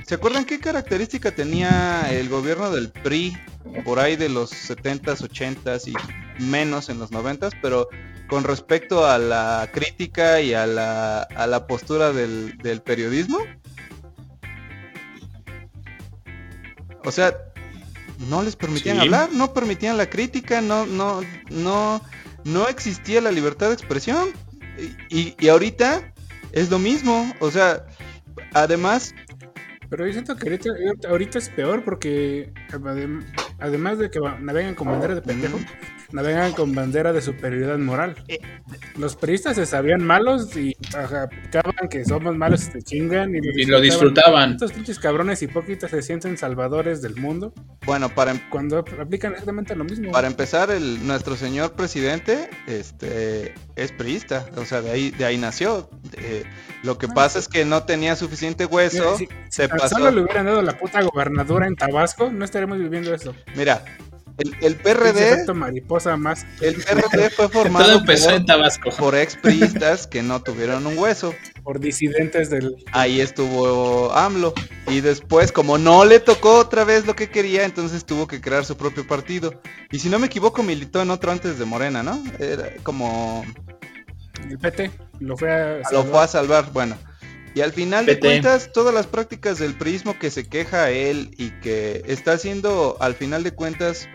[0.07, 3.37] ¿Se acuerdan qué característica tenía el gobierno del PRI
[3.85, 7.57] por ahí de los 70s, 80s y menos en los 90s?
[7.63, 7.89] Pero
[8.29, 13.39] con respecto a la crítica y a la, a la postura del, del periodismo.
[17.05, 17.48] O sea,
[18.19, 19.03] no les permitían Sí.
[19.03, 22.01] hablar, no permitían la crítica, no, no, no,
[22.45, 24.29] no existía la libertad de expresión.
[25.11, 26.13] Y, y- ahorita
[26.53, 27.85] es lo mismo, o sea,
[28.55, 29.15] además,
[29.91, 30.71] Pero yo siento que ahorita,
[31.09, 33.25] ahorita es peor porque adem-
[33.59, 35.59] además de que navegan con bandera de pendejo,
[36.13, 38.17] navegan con bandera de superioridad moral.
[38.29, 38.39] Eh.
[38.97, 43.39] Los periodistas se sabían malos y ajá, aplicaban que somos malos y te chingan y,
[43.55, 44.53] Y lo disfrutaban.
[44.53, 47.53] Estos pinches cabrones hipócritas se sienten salvadores del mundo
[47.87, 50.11] bueno, para, em- cuando aplican exactamente lo mismo.
[50.13, 55.39] para empezar, el, nuestro señor presidente este, es priista, o sea, de ahí, de ahí
[55.39, 55.89] nació.
[56.17, 56.45] Eh,
[56.83, 57.45] lo que Ah, pasa sí.
[57.45, 59.97] es que no tenía suficiente Mira, hueso, si, se tan pasó.
[59.97, 63.35] solo le hubieran dado la puta gobernadura en Tabasco, no estaríamos viviendo eso.
[63.57, 63.83] Mira,
[64.39, 66.47] el, PRD, mariposa más.
[66.61, 68.91] el PRD fue Todo formado empezó en por, Tabasco.
[68.91, 71.35] por ex priistas que no tuvieron un hueso.
[71.65, 74.55] por disidentes del Ahí estuvo AMLO.
[74.87, 78.65] Y después, como no le tocó otra vez lo que quería, entonces tuvo que crear
[78.65, 79.61] su propio partido.
[79.91, 82.23] Y si no me equivoco, militó en otro antes de Morena, ¿no?
[82.39, 83.45] Era como...
[84.49, 84.91] el PT.
[85.21, 86.07] Lo fue a Lo salvar.
[86.07, 86.97] fue a salvar, bueno.
[87.55, 88.27] Y al final de PT.
[88.29, 93.15] cuentas, todas las prácticas del prismo que se queja él y que está haciendo, al
[93.15, 94.09] final de cuentas,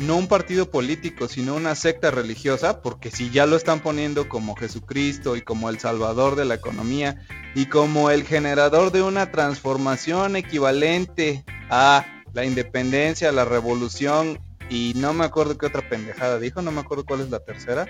[0.00, 4.56] no un partido político, sino una secta religiosa, porque si ya lo están poniendo como
[4.56, 7.20] Jesucristo y como el salvador de la economía
[7.54, 15.12] y como el generador de una transformación equivalente a la independencia, la revolución y no
[15.12, 17.86] me acuerdo qué otra pendejada dijo, no me acuerdo cuál es la tercera.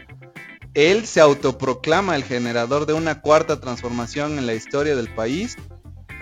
[0.75, 5.57] Él se autoproclama el generador de una cuarta transformación en la historia del país.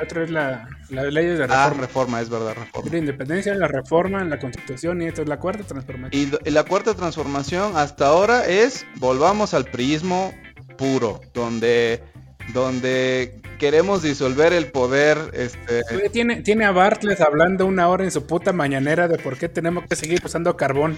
[0.03, 1.81] Otra es la, la ley de Ah, reforma.
[1.81, 2.91] reforma, es verdad, reforma.
[2.91, 6.31] La independencia, la reforma, la constitución y esta es la cuarta transformación.
[6.45, 10.33] Y y la cuarta transformación hasta ahora es volvamos al priismo
[10.77, 12.03] puro, donde,
[12.55, 18.27] donde queremos disolver el poder, este, Tiene, tiene a Bartlett hablando una hora en su
[18.27, 20.97] puta mañanera de por qué tenemos que seguir usando carbón.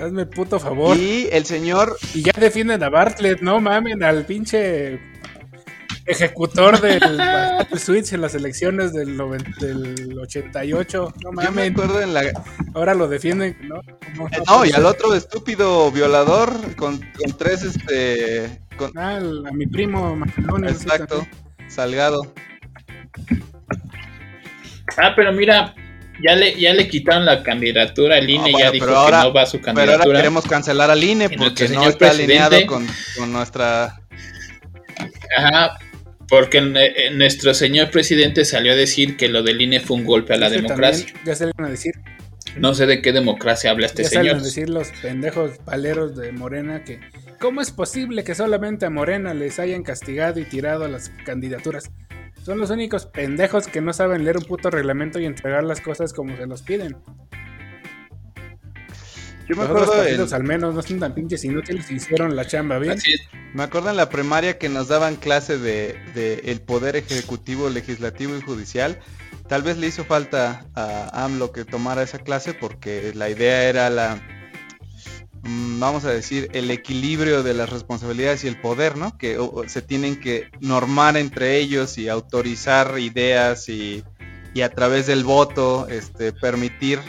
[0.00, 0.96] Hazme el puto favor.
[0.96, 4.98] Y, y el señor, ya defienden a Bartlett, no mamen al pinche
[6.06, 11.14] ejecutor del Battle Switch en las elecciones del, noven- del 88.
[11.22, 12.22] No yo me acuerdo en la,
[12.74, 13.76] ahora lo defienden, ¿no?
[14.16, 19.46] No, eh, no, y al otro estúpido violador con, con tres, este, con- Ah, al-
[19.46, 20.68] a mi primo Macedonio.
[20.70, 21.26] sí, exacto.
[21.68, 22.32] Salgado.
[24.96, 25.74] Ah, pero mira,
[26.22, 29.34] ya le, ya le quitaron la candidatura al INE, bueno, ya dijo ahora- que no
[29.34, 30.18] va a su Pero ahora candidatura.
[30.18, 32.86] queremos cancelar al INE porque no está alineado con,
[33.16, 33.98] con nuestra...
[35.38, 35.78] Ajá,
[36.32, 40.32] porque eh, nuestro señor presidente salió a decir que lo del INE fue un golpe
[40.32, 41.12] a la democracia.
[41.26, 41.92] Ya salen a decir,
[42.56, 44.40] No sé de qué democracia habla este ya salen señor.
[44.40, 47.00] a decir los pendejos paleros de Morena que
[47.38, 51.90] ¿cómo es posible que solamente a Morena les hayan castigado y tirado las candidaturas?
[52.42, 56.14] Son los únicos pendejos que no saben leer un puto reglamento y entregar las cosas
[56.14, 56.96] como se los piden.
[59.48, 62.78] Yo me acuerdo, en, al menos no son tan pinches inútiles y hicieron la chamba
[62.78, 62.94] bien.
[62.94, 63.20] Así es.
[63.54, 68.36] me acuerdo en la primaria que nos daban clase de, de el poder ejecutivo, legislativo
[68.36, 68.98] y judicial.
[69.48, 73.90] Tal vez le hizo falta a AMLO que tomara esa clase porque la idea era
[73.90, 74.22] la,
[75.42, 79.18] mm, vamos a decir, el equilibrio de las responsabilidades y el poder, ¿no?
[79.18, 84.04] Que o se tienen que normar entre ellos y autorizar ideas y,
[84.54, 87.00] y a través del voto este, permitir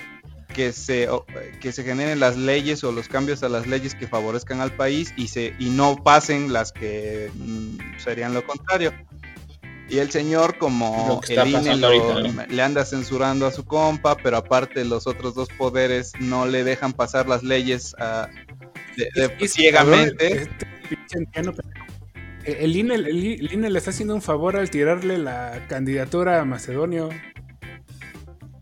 [0.54, 1.26] que se, o-
[1.60, 5.14] que se generen las leyes o los cambios a las leyes que favorezcan al país
[5.18, 8.94] y, se, y no pasen las que mm, serían lo contrario.
[9.90, 14.16] Y el señor, como el INE pasando lo- ahorita, le anda censurando a su compa,
[14.16, 18.30] pero aparte los otros dos poderes no le dejan pasar las leyes a-
[18.96, 20.30] de- de- ciegamente.
[20.30, 21.86] cabrón, este pinche anciano pendejo.
[22.46, 26.46] El INE, el, el INE le está haciendo un favor al tirarle la candidatura a
[26.46, 27.10] Macedonio.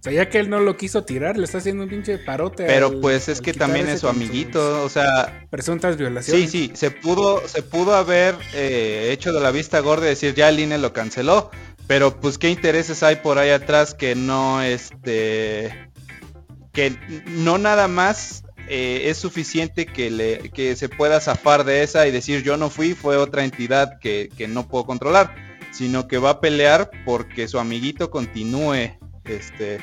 [0.02, 2.66] O sea, ya que él no lo quiso tirar, le está haciendo un pinche parote.
[2.66, 6.50] Pero al- pues es que también es su amiguito, o sea, Presuntas sí, violaciones.
[6.52, 10.50] sí, se pudo, se pudo haber eh, hecho de la vista gorda y decir ya
[10.50, 11.52] el INE lo canceló,
[11.86, 15.92] pero pues qué intereses hay por ahí atrás que no, este,
[16.74, 22.08] que no nada más eh, es suficiente que le, que se pueda zafar de esa
[22.08, 25.36] y decir yo no fui, fue otra entidad que, que no puedo controlar,
[25.72, 29.80] sino que va a pelear porque su amiguito continúe, este,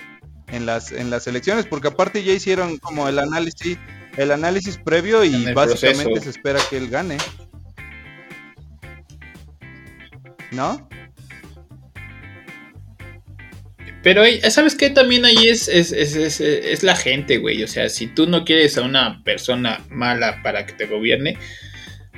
[0.50, 3.76] en las, en las elecciones, porque aparte ya hicieron como el análisis,
[4.16, 6.24] el análisis previo y básicamente proceso.
[6.24, 7.18] se espera que él gane.
[10.50, 10.88] ¿No?
[14.02, 14.90] Pero ahí- ¿sabes qué?
[14.90, 17.62] También ahí es, es, es, es- es la gente, güey.
[17.62, 21.36] O sea, si tú no quieres a una persona mala para que te gobierne,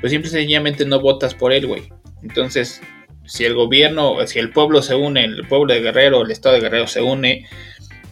[0.00, 1.88] pues simple y sencillamente no votas por él, güey.
[2.22, 2.80] Entonces,
[3.24, 6.60] si el gobierno, si el pueblo se une, el pueblo de Guerrero, el estado de
[6.60, 7.46] Guerrero se une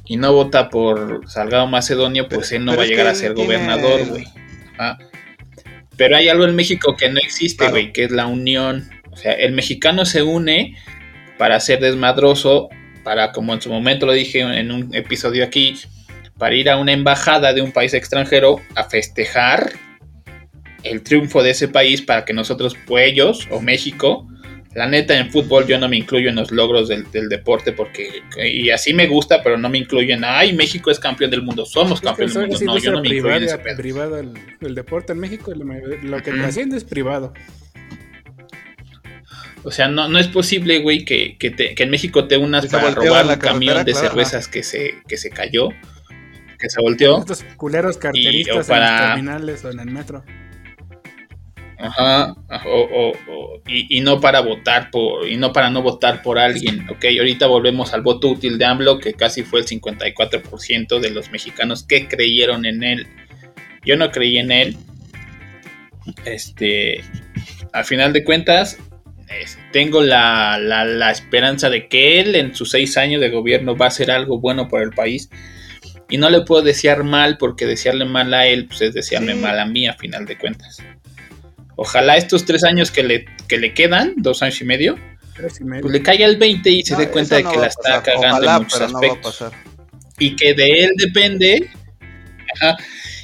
[0.08, 4.06] y no vota por Salgado Macedonio, pues él no va a llegar a ser gobernador,
[4.06, 4.24] güey.
[5.96, 8.88] Pero hay algo en México que no existe, güey, que es la unión.
[9.10, 10.76] O sea, el mexicano se une
[11.36, 12.70] para ser desmadroso,
[13.04, 15.74] para, como en su momento lo dije en un episodio aquí,
[16.38, 19.72] para ir a una embajada de un país extranjero a festejar
[20.84, 24.26] el triunfo de ese país para que nosotros, pues ellos o México,
[24.78, 28.70] la neta en fútbol yo no me incluyo en los logros del, deporte porque, y
[28.70, 32.00] así me gusta, pero no me incluyo en, ay, México es campeón del mundo, somos
[32.00, 32.64] campeón del mundo.
[32.64, 36.76] No, yo no me incluyo en ese privado el, deporte en México, lo que trasciende
[36.76, 37.34] es privado.
[39.64, 43.26] O sea, no, no es posible, güey, que, que, en México te unas para robar
[43.26, 45.70] un camión de cervezas que se, que se cayó,
[46.56, 47.18] que se volteó.
[47.18, 50.22] Estos culeros carteristas en los terminales o en el metro.
[51.80, 52.34] Ajá,
[52.66, 53.12] o,
[53.66, 57.94] y, no para votar por, y no para no votar por alguien, ok, ahorita volvemos
[57.94, 62.66] al voto útil de AMLO, que casi fue el 54% de los mexicanos que creyeron
[62.66, 63.06] en él.
[63.84, 64.76] Yo no creí en él.
[66.24, 67.04] Este,
[67.72, 68.78] al final de cuentas,
[69.72, 73.88] tengo la, la, esperanza de que él en sus seis años de gobierno va a
[73.88, 75.30] hacer algo bueno por el país.
[76.10, 79.60] Y no le puedo desear mal, porque desearle mal a él, pues es desearme mal
[79.60, 80.82] a mí, a final de cuentas.
[81.80, 84.98] Ojalá estos tres años que le, que le quedan, dos años y medio,
[85.36, 88.62] pues le caiga el 20 y se dé cuenta de que la está cagando en
[88.64, 89.44] muchos aspectos.
[90.18, 91.70] y que de él depende,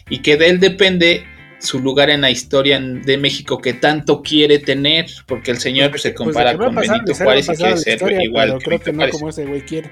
[0.09, 1.27] y que de él depende
[1.59, 6.03] su lugar en la historia de México que tanto quiere tener, porque el señor pues,
[6.03, 9.31] se pues, compara con Benito Juárez y quiere ser igual que creo que no como
[9.31, 9.91] ese güey quiere.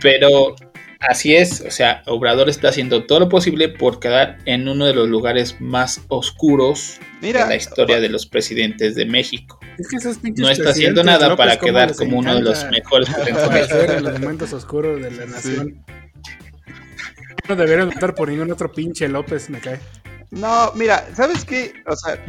[0.00, 0.56] Pero
[1.08, 4.94] Así es, o sea, Obrador está haciendo todo lo posible por quedar en uno de
[4.94, 9.58] los lugares más oscuros de la historia de los presidentes de México.
[10.36, 14.52] no está haciendo nada para quedar como uno de los mejores presidentes en los momentos
[14.52, 15.84] oscuros de la nación.
[17.48, 19.80] No deberían votar por ningún otro pinche López, me cae.
[20.30, 21.72] No, mira, ¿sabes qué?
[21.86, 22.24] O sea,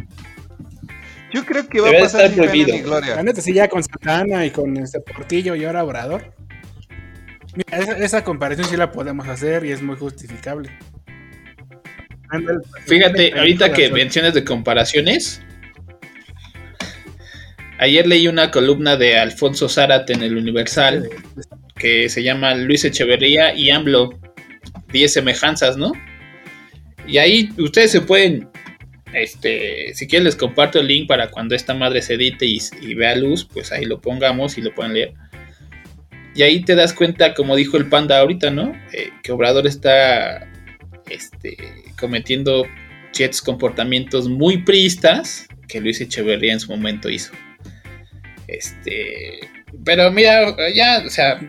[1.32, 3.16] yo creo que va a pasar sin pena gloria.
[3.16, 6.34] La neta, sí, ya con Santana y con este Portillo y ahora Obrador.
[7.56, 10.70] Mira, esa, comparación sí la podemos hacer y es muy justificable.
[12.88, 15.42] Fíjate, ahorita que mencionas de comparaciones,
[17.78, 21.10] ayer leí una columna de Alfonso Zárate en el Universal
[21.76, 24.18] que se llama Luis Echeverría y AMLO,
[24.92, 25.92] 10 semejanzas, ¿no?
[27.06, 28.48] Y ahí ustedes se pueden,
[29.14, 32.94] este, si quieren les comparto el link para cuando esta madre se edite y, y
[32.94, 35.14] vea luz, pues ahí lo pongamos y lo pueden leer.
[36.36, 38.74] Y ahí te das cuenta, como dijo el panda ahorita, ¿no?
[38.92, 40.48] Eh, que Obrador está
[41.10, 41.58] este,
[42.00, 42.66] cometiendo
[43.12, 47.34] ciertos comportamientos muy priistas que Luis Echeverría en su momento hizo.
[48.48, 49.40] Este,
[49.86, 51.40] pero mira, ya, o sea,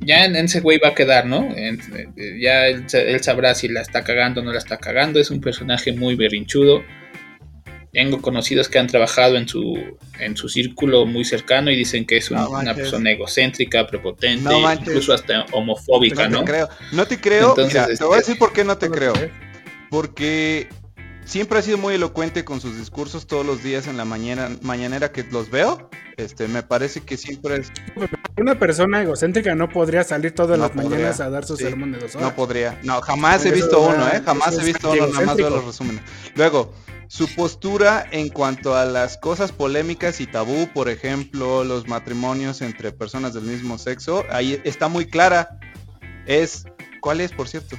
[0.00, 1.48] ya en, ese güey va a quedar, ¿no?
[2.40, 5.20] ya él, él, sabrá si la está cagando o no la está cagando.
[5.20, 6.82] Es un personaje muy berrinchudo
[7.92, 9.78] tengo conocidos que han trabajado en su,
[10.18, 14.50] en su círculo muy cercano y dicen que es una persona egocéntrica, prepotente,
[14.80, 16.38] incluso hasta homofóbica, ¿no?
[16.38, 16.44] ¿no?
[16.44, 16.68] Te creo.
[16.92, 17.54] No te creo.
[17.56, 19.12] Mira, te voy a decir por qué no te creo.
[19.90, 20.68] Porque
[21.26, 25.12] siempre ha sido muy elocuente con sus discursos todos los días en la mañana, mañanera
[25.12, 25.90] que los veo.
[26.16, 27.72] Este, me parece que siempre es.
[28.38, 32.14] Una persona egocéntrica no podría salir todas las mañanas a dar su sermón de dos
[32.14, 32.28] horas.
[32.28, 32.78] No podría.
[32.84, 34.22] No, jamás he visto uno, ¿eh?
[34.24, 36.02] Jamás he visto uno, nada más veo los resúmenes.
[36.34, 36.72] Luego,
[37.12, 42.90] su postura en cuanto a las cosas polémicas y tabú, por ejemplo, los matrimonios entre
[42.90, 45.60] personas del mismo sexo, ahí está muy clara.
[46.24, 46.64] Es,
[47.02, 47.76] ¿cuál es, por cierto?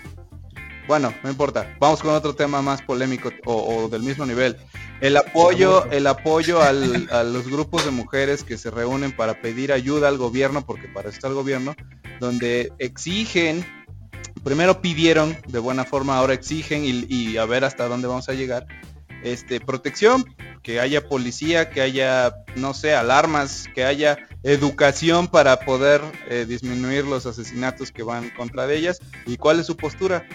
[0.88, 1.76] Bueno, no importa.
[1.80, 4.56] Vamos con otro tema más polémico o, del mismo nivel.
[5.02, 10.10] El apoyo, el apoyo a los grupos de mujeres que se reúnen para pedir ayuda
[10.10, 11.76] al gobierno, porque para eso está el gobierno,
[12.20, 13.66] donde exigen,
[14.44, 18.68] primero pidieron de buena forma, ahora exigen y a ver hasta dónde vamos a llegar,
[19.24, 20.26] este, protección,
[20.62, 27.06] que haya policía, que haya, no sé, alarmas, que haya educación para poder eh, disminuir
[27.06, 29.00] los asesinatos que van contra de ellas.
[29.26, 30.26] ¿Y cuál es su postura?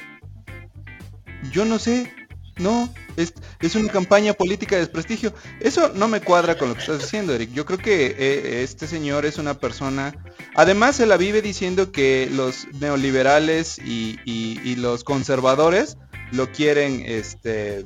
[1.50, 2.12] Yo no sé,
[2.58, 5.32] no, es, es, una campaña política de desprestigio.
[5.60, 7.52] Eso no me cuadra con lo que estás diciendo, Eric.
[7.52, 10.14] Yo creo que eh, este señor es una persona...
[10.54, 15.96] Además, se la vive diciendo que los neoliberales y, y los conservadores
[16.32, 17.84] lo quieren este,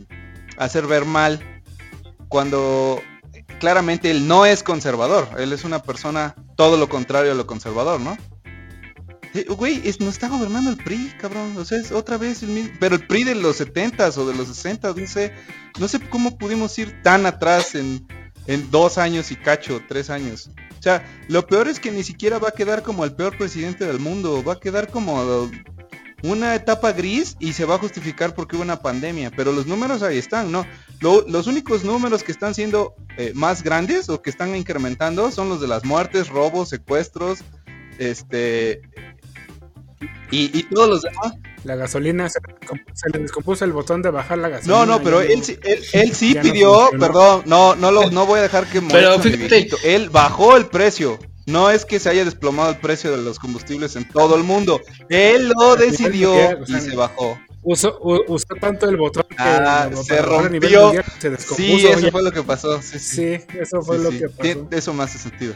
[0.59, 1.63] hacer ver mal
[2.29, 3.01] cuando
[3.61, 8.01] claramente él no es conservador, él es una persona todo lo contrario a lo conservador,
[8.01, 8.17] ¿no?
[9.57, 11.57] Güey, es- no está gobernando el PRI, cabrón.
[11.57, 12.73] O sea, es otra vez el mismo.
[12.79, 15.33] Pero el PRI de los 70s o de los 60s, no sé.
[15.81, 18.07] No sé cómo pudimos ir tan atrás en,
[18.47, 20.51] en dos años y cacho, tres años.
[20.79, 23.87] O sea, lo peor es que ni siquiera va a quedar como el peor presidente
[23.87, 24.45] del mundo.
[24.45, 25.49] Va a quedar como
[26.23, 29.31] una etapa gris y se va a justificar porque hubo una pandemia.
[29.35, 30.65] Pero los números ahí están, ¿no?
[31.01, 35.49] Lo- los únicos números que están siendo eh, más grandes o que están incrementando son
[35.49, 37.41] los de las muertes, robos, secuestros,
[37.99, 38.81] este...
[40.31, 41.35] Y, y todos los demás.
[41.65, 42.41] La gasolina se,
[42.95, 44.79] se le descompuso el botón de bajar la gasolina.
[44.79, 48.27] No, no, pero él, sí- él, él sí no pidió, perdón, no, no lo, no
[48.27, 49.69] voy a dejar que Pero fíjate-.
[49.85, 51.19] Él bajó el precio.
[51.47, 54.81] No es que se haya desplomado el precio de los combustibles en todo el mundo.
[55.09, 57.39] Él lo decidió mundial, o sea, y se bajó.
[57.65, 60.25] Usó, usó tanto el botón que Ah, se a nivel
[60.61, 60.83] rompió.
[60.85, 61.57] mundial, se descompuso.
[61.79, 62.11] Sí, eso ya.
[62.13, 62.81] fue lo que pasó.
[62.81, 63.39] Sí, sí.
[63.39, 64.19] Sí, eso fue Sí, lo sí.
[64.19, 64.69] que pasó.
[64.71, 65.55] Eso me hace sentido.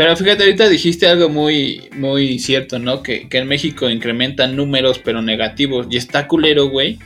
[0.00, 3.02] Pero fíjate, ahorita dijiste algo muy, muy cierto, ¿no?
[3.02, 5.88] Que, que en México incrementan números pero negativos.
[5.90, 6.98] Y está culero, güey,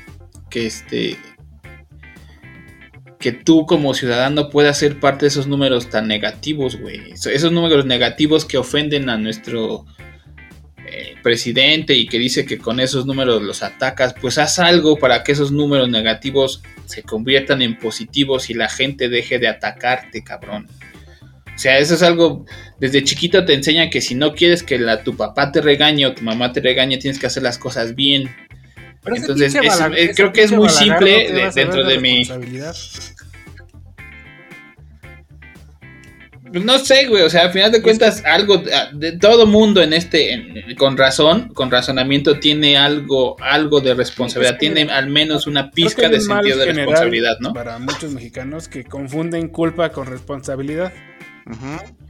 [0.48, 1.16] que este...
[3.18, 7.10] Que tú como ciudadano puedas ser parte de esos números tan negativos, güey.
[7.10, 9.86] Eso- Esos números negativos que ofenden a nuestro
[10.86, 15.24] eh, presidente y que dice que con esos números los atacas, pues haz algo para
[15.24, 20.68] que esos números negativos se conviertan en positivos y la gente deje de atacarte, cabrón.
[21.54, 22.44] O sea, eso es algo,
[22.80, 26.14] desde chiquito te enseñan que si no quieres que la, tu papá te regañe o
[26.14, 28.28] tu mamá te regañe, tienes que hacer las cosas bien.
[29.02, 32.24] Pero Entonces, es- eh, creo que es muy simple que de- dentro de mi-
[36.52, 39.92] no sé, güey, o sea, al final de cuentas, algo, ah, de todo mundo en
[39.92, 45.70] este, en- con razón, con razonamiento, tiene algo, algo de responsabilidad, tiene al menos una
[45.72, 47.52] pizca de sentido de responsabilidad, ¿no?
[47.54, 50.92] Para muchos mexicanos que confunden culpa con responsabilidad.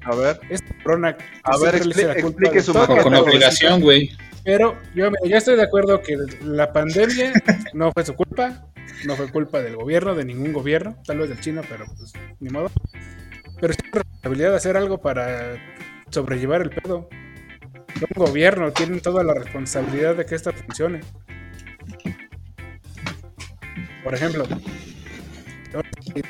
[0.04, 4.10] A ver, Esta corona que A ver, culpa explique su todo, con Pero- obligación, güey.
[4.44, 7.32] Pero yo, yo estoy de acuerdo que la pandemia
[7.72, 8.66] no fue su culpa,
[9.06, 12.50] no fue culpa del gobierno, de ningún gobierno, tal vez del chino, pero pues ni
[12.50, 12.70] modo.
[13.60, 15.56] Pero sí la responsabilidad de hacer algo para
[16.10, 17.08] sobrellevar el pedo.
[18.16, 21.00] Un gobierno tiene toda la responsabilidad de que esto funcione.
[24.02, 24.44] Por ejemplo,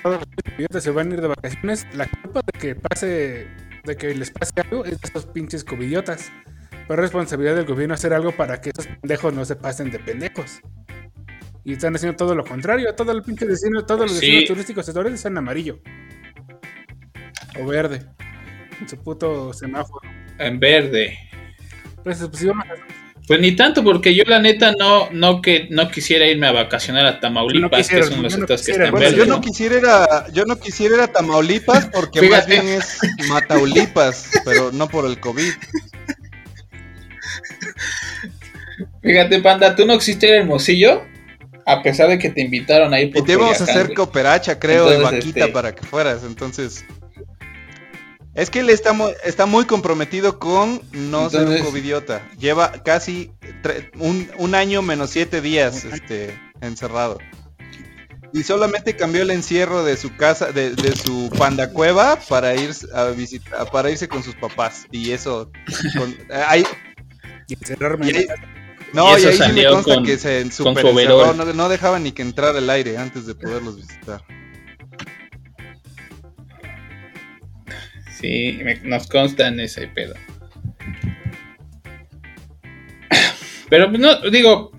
[0.03, 3.47] todos los estudiantes se van a ir de vacaciones, la culpa de que pase,
[3.85, 6.31] de que les pase algo es de estos pinches covidiotas.
[6.87, 9.99] Pero es responsabilidad del gobierno hacer algo para que esos pendejos no se pasen de
[9.99, 10.61] pendejos.
[11.65, 12.95] Y están haciendo todo lo contrario.
[12.95, 14.27] Todo el pinche destino, todos los Sí.
[14.27, 15.81] destinos turísticos ahora están amarillo.
[17.59, 18.07] O verde.
[18.81, 20.07] En su puto semáforo.
[20.39, 21.17] En verde.
[22.03, 25.91] Pues, pues íbamos a- Pues ni tanto, porque yo la neta no, no que no
[25.91, 28.63] quisiera irme a vacacionar a Tamaulipas, Yo no quisiera, que son los yo no estados
[28.67, 29.41] que están Bueno, verdes, yo no ¿no?
[29.41, 34.71] quisiera ir a, yo no quisiera ir a Tamaulipas porque más bien es Mataulipas, pero
[34.73, 35.53] no por el COVID.
[39.03, 41.05] Fíjate, panda, ¿tú no existes en Hermosillo?
[41.67, 44.87] A pesar de que te invitaron ahí Y por te íbamos a hacer cooperacha, creo,
[44.89, 46.85] de vaquita este- para que fueras, entonces...
[48.35, 52.29] Es que él está muy, está muy comprometido con no ser un Entonces- covidiota.
[52.39, 53.31] Lleva casi
[53.63, 57.19] tre- un, un año menos siete días este, encerrado.
[58.33, 62.73] Y solamente cambió el encierro de su casa, de, de su panda cueva para ir
[62.93, 64.87] a visitar, para irse con sus papás.
[64.91, 65.53] Y eso,
[65.97, 66.17] con-
[66.49, 66.67] ahí-
[67.47, 68.27] y encerrarme y en ahí-
[68.93, 71.69] no, Y y, ahí sí me consta con- que se super su encerró, no, no
[71.69, 74.25] dejaban ni que entrar el aire antes de poderlos visitar.
[78.25, 80.15] Sí, me- nos consta en ese pedo.
[83.69, 84.73] Pero pues, no, digo,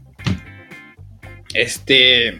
[1.53, 2.39] este,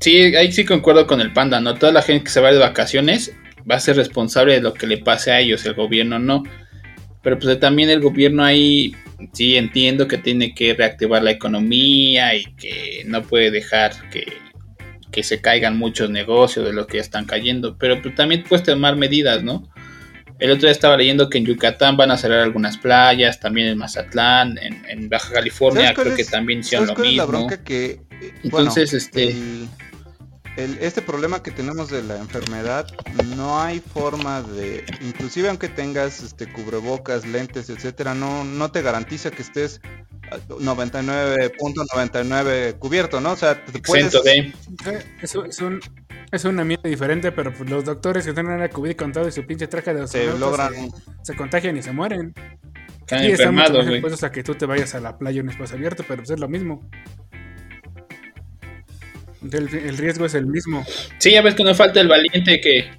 [0.00, 1.74] sí, ahí sí concuerdo con el panda, ¿no?
[1.74, 3.36] Toda la gente que se va de vacaciones
[3.70, 6.44] va a ser responsable de lo que le pase a ellos, el gobierno no.
[7.22, 8.96] Pero pues también el gobierno ahí,
[9.34, 14.32] sí entiendo que tiene que reactivar la economía y que no puede dejar que,
[15.10, 17.76] que se caigan muchos negocios de los que ya están cayendo.
[17.76, 19.70] Pero pues también puedes tomar medidas, ¿no?
[20.38, 23.78] El otro día estaba leyendo que en Yucatán van a cerrar algunas playas, también en
[23.78, 27.26] Mazatlán, en, en Baja California, ¿Sabes cuál creo que también hicieron ¿Sabes lo es la
[27.26, 27.38] mismo.
[27.38, 28.00] bronca que eh,
[28.50, 29.68] bueno, Entonces, este- el-
[30.56, 32.86] el- este problema que tenemos de la enfermedad
[33.36, 39.30] no hay forma de inclusive aunque tengas este cubrebocas, lentes, etcétera, no no te garantiza
[39.30, 39.80] que estés
[40.30, 43.32] a 99.99 cubierto, ¿no?
[43.32, 44.14] O sea, te puedes.
[44.14, 44.52] Eh,
[45.22, 45.80] Es, un- es un
[46.32, 49.32] es un ambiente diferente, pero pues, los doctores que tienen la COVID con todo y
[49.32, 50.90] su pinche traje de se logran se,
[51.32, 52.34] se contagian y se mueren.
[53.00, 55.40] Están Y están mucho enfermados, más expuestos a que tú te vayas a la playa
[55.40, 56.88] en un espacio abierto, pero pues es lo mismo.
[59.42, 60.84] El, el riesgo es el mismo.
[61.18, 62.90] Sí, ya ves que no falta el valiente que,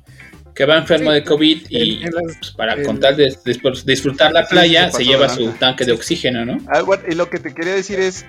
[0.53, 3.81] que va enfermo Sí, de COVID y en- en las- pues, para contar de, de-
[3.85, 6.57] disfrutar la sí, playa se lleva su tanque de oxígeno, ¿no?
[6.67, 8.25] Ah, bueno, y lo que te quería decir es,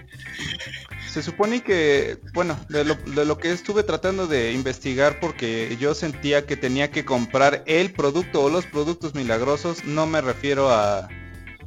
[1.15, 5.95] se supone que, bueno, de lo, de lo que estuve tratando de investigar porque yo
[5.95, 11.07] sentía que tenía que comprar el producto o los productos milagrosos, no me refiero a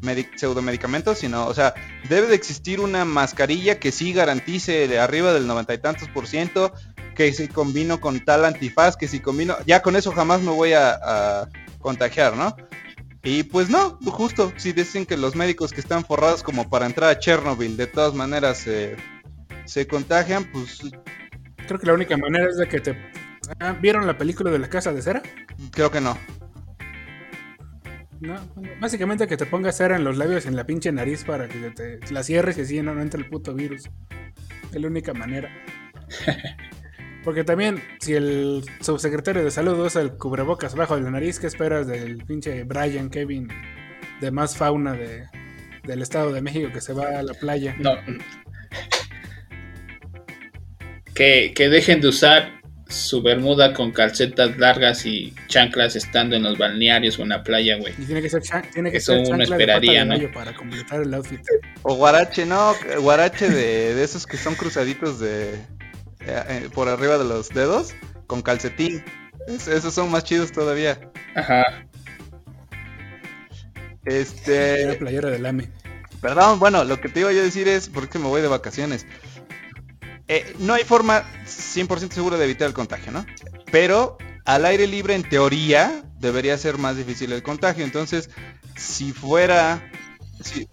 [0.02, 1.74] medi- pseudomedicamentos, sino, o sea,
[2.10, 6.74] debe de existir una mascarilla que sí garantice arriba del noventa y tantos por ciento,
[7.16, 10.74] que si combino con tal antifaz, que si combino, ya con eso jamás me voy
[10.74, 11.00] a,
[11.42, 12.54] a contagiar, ¿no?
[13.24, 17.10] Y pues no, justo, si dicen que los médicos que están forrados como para entrar
[17.10, 18.98] a Chernobyl de todas maneras eh,
[19.68, 20.82] se contagian, pues
[21.68, 22.98] Creo que la única manera es de que te...
[23.60, 25.22] Ah, ¿Vieron la película de la casa de cera?
[25.72, 26.18] creo que no.
[28.20, 28.36] No,
[28.80, 31.70] básicamente que te pongas cera en los labios y en la pinche nariz para que
[31.70, 33.90] te la cierres y así no, no entre el puto virus.
[34.74, 35.50] Es la única manera.
[37.24, 41.48] Porque también, si el subsecretario de salud usa el cubrebocas bajo de la nariz, ¿qué
[41.48, 43.50] esperas del pinche Brian Kevin
[44.22, 45.26] de más fauna de,
[45.84, 47.76] del Estado de México que se va a la playa?
[47.78, 47.92] No.
[51.18, 56.58] Que, que dejen de usar su bermuda con calcetas largas y chanclas estando en los
[56.58, 57.94] balnearios o en la playa, güey.
[57.98, 60.32] Y tiene que ser, chan- tiene que Eso ser uno esperaría, de ¿no?
[60.32, 61.42] para completar el outfit.
[61.82, 67.18] O guarache, no, guarache de, de esos que son cruzaditos de eh, eh, por arriba
[67.18, 67.94] de los dedos
[68.28, 69.04] con calcetín.
[69.48, 71.00] Es- esos son más chidos todavía.
[71.36, 71.64] Ajá.
[74.06, 75.70] La Este, playera del AME.
[76.22, 79.06] Perdón, bueno, lo que te iba yo a decir es, porque me voy de vacaciones.
[80.28, 83.26] Eh, no hay forma 100% segura de evitar el contagio, ¿no?
[83.72, 87.84] Pero al aire libre, en teoría, debería ser más difícil el contagio.
[87.86, 88.30] Entonces,
[88.76, 89.90] si fuera...
[90.42, 90.68] si-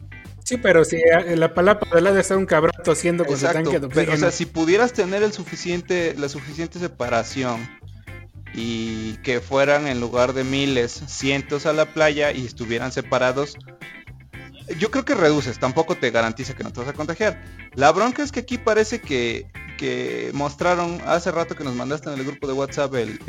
[0.44, 3.70] Sí, pero si eh, la palapa de lado está un cabrón tosiendo con su exacto,
[3.70, 7.66] tanque de pero, o sea, si pudieras tener el suficiente, la suficiente separación
[8.52, 13.56] y que fueran en lugar de miles, cientos a la playa y estuvieran separados,
[14.78, 17.42] yo creo que reduces, tampoco te garantiza que no te vas a contagiar.
[17.74, 19.46] La bronca es que aquí parece que,
[19.78, 23.20] que mostraron hace rato que nos mandaste en el grupo de WhatsApp el,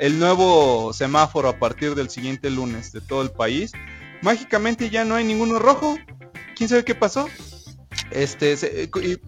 [0.00, 3.72] el- nuevo semáforo a partir del siguiente lunes de todo el país.
[4.22, 5.96] Mágicamente ya no hay ninguno rojo.
[6.56, 7.28] ¿Quién sabe qué pasó?
[8.10, 9.18] Este, se- y-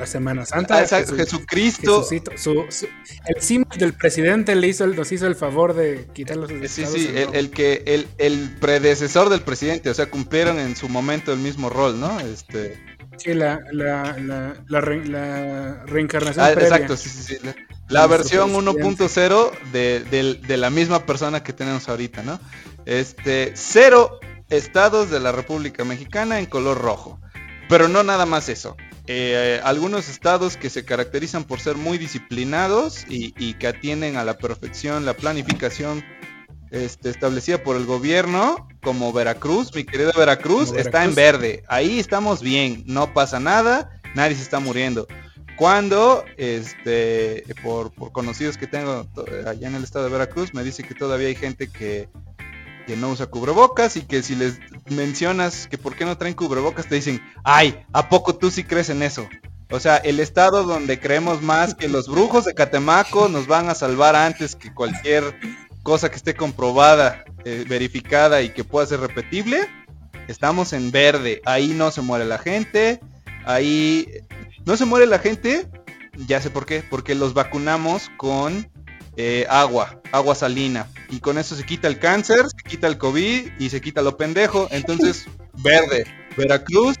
[0.00, 0.76] La Semana Santa.
[0.76, 1.98] ah, exacto, Jesús- Jesucristo.
[2.02, 2.88] Jesucito, su- su-
[3.26, 6.56] el símbolo del presidente le hizo, el- nos hizo el favor de quitar los Sí,
[6.82, 11.32] estados sí, el, que el, el predecesor del presidente, o sea, cumplieron en su momento
[11.32, 12.18] el mismo rol, ¿no?
[12.20, 12.82] Este,
[13.18, 16.68] Sí, la, la, la, la, re- la reencarnación ah, previa.
[16.68, 17.38] exacto, sí, sí, sí.
[17.88, 19.04] La, versión presidente.
[19.04, 22.40] 1.0 de, del- de la misma persona que tenemos ahorita, ¿no?
[22.86, 27.20] Este, cero estados de la República Mexicana en color rojo.
[27.68, 28.76] Pero no nada más eso.
[29.12, 34.22] Eh, algunos estados que se caracterizan por ser muy disciplinados y, y que atienden a
[34.22, 36.04] la perfección la planificación
[36.70, 41.64] este, establecida por el gobierno, como Veracruz, mi querida Veracruz, está en verde.
[41.66, 45.08] Ahí estamos bien, no pasa nada, nadie se está muriendo.
[45.56, 49.08] Cuando, este, por, por conocidos que tengo
[49.44, 52.08] allá en el estado de Veracruz, me dice que todavía hay gente que,
[52.86, 56.86] que no usa cubrebocas y que si les mencionas que por qué no traen cubrebocas,
[56.88, 59.28] te dicen, ay, ¿a poco tú sí crees en eso?
[59.70, 63.74] O sea, el estado donde creemos más que los brujos de Catemaco nos van a
[63.74, 65.38] salvar antes que cualquier
[65.82, 69.68] cosa que esté comprobada, eh, verificada y que pueda ser repetible,
[70.26, 71.40] estamos en verde.
[71.44, 73.00] Ahí no se muere la gente,
[73.44, 74.08] ahí
[74.66, 75.68] no se muere la gente,
[76.26, 78.68] ya sé por qué, porque los vacunamos con
[79.16, 80.86] eh, agua, agua salina.
[81.10, 84.16] Y con eso se quita el cáncer, se quita el COVID y se quita lo
[84.16, 84.68] pendejo.
[84.70, 85.26] Entonces,
[85.64, 86.04] verde.
[86.36, 86.96] Veracruz,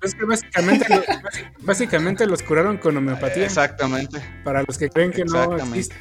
[0.00, 0.86] Es que básicamente,
[1.60, 3.44] básicamente los curaron con homeopatía.
[3.44, 4.18] exactamente.
[4.44, 5.94] Para los que creen que no existe.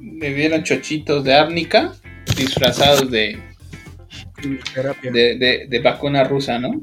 [0.00, 1.92] Le dieron chochitos de árnica
[2.36, 3.38] disfrazados de,
[5.02, 6.80] de- de vacuna rusa, ¿no?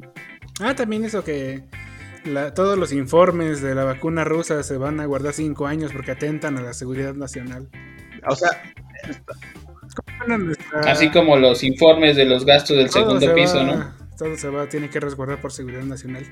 [0.59, 1.63] Ah, también eso que
[2.25, 6.11] la- todos los informes de la vacuna rusa se van a guardar cinco años porque
[6.11, 7.69] atentan a la seguridad nacional.
[8.27, 8.49] O sea,
[10.27, 14.07] nuestra- Así como los informes de los gastos del todo segundo se piso, va- ¿no?
[14.17, 16.25] Todo se va, tiene que resguardar por seguridad nacional.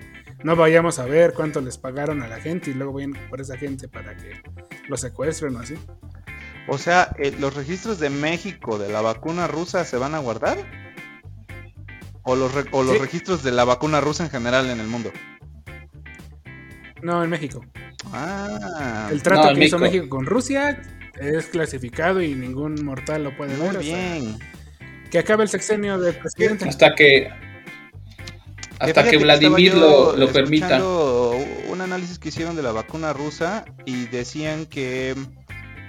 [0.43, 3.57] No vayamos a ver cuánto les pagaron a la gente y luego vayan por esa
[3.57, 4.41] gente para que
[4.87, 5.75] lo secuestren o así.
[6.67, 10.57] o sea, eh, los registros de México de la vacuna rusa se van a guardar.
[12.23, 12.99] O los, re- o los Sí.
[12.99, 15.11] registros de la vacuna rusa en general en el mundo.
[17.05, 17.63] No, en México.
[18.11, 20.09] Ah, El trato No, que hizo México.
[20.09, 20.81] Con Rusia
[21.19, 23.75] es clasificado y ningún mortal lo puede ver.
[23.75, 24.39] muy sea, bien.
[25.11, 26.67] que acabe el sexenio del presidente.
[26.67, 27.29] Hasta que
[28.79, 30.83] hasta que Vladimir lo, lo permita.
[31.69, 35.13] Una análisis que hicieron de la vacuna rusa y decían que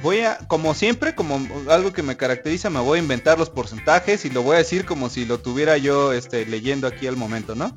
[0.02, 1.40] voy a, como siempre, como
[1.70, 4.84] algo que me caracteriza, me voy a inventar los porcentajes y lo voy a decir
[4.84, 7.74] como si lo tuviera yo este, leyendo aquí al momento, ¿no?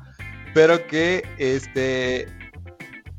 [0.52, 2.28] Pero que este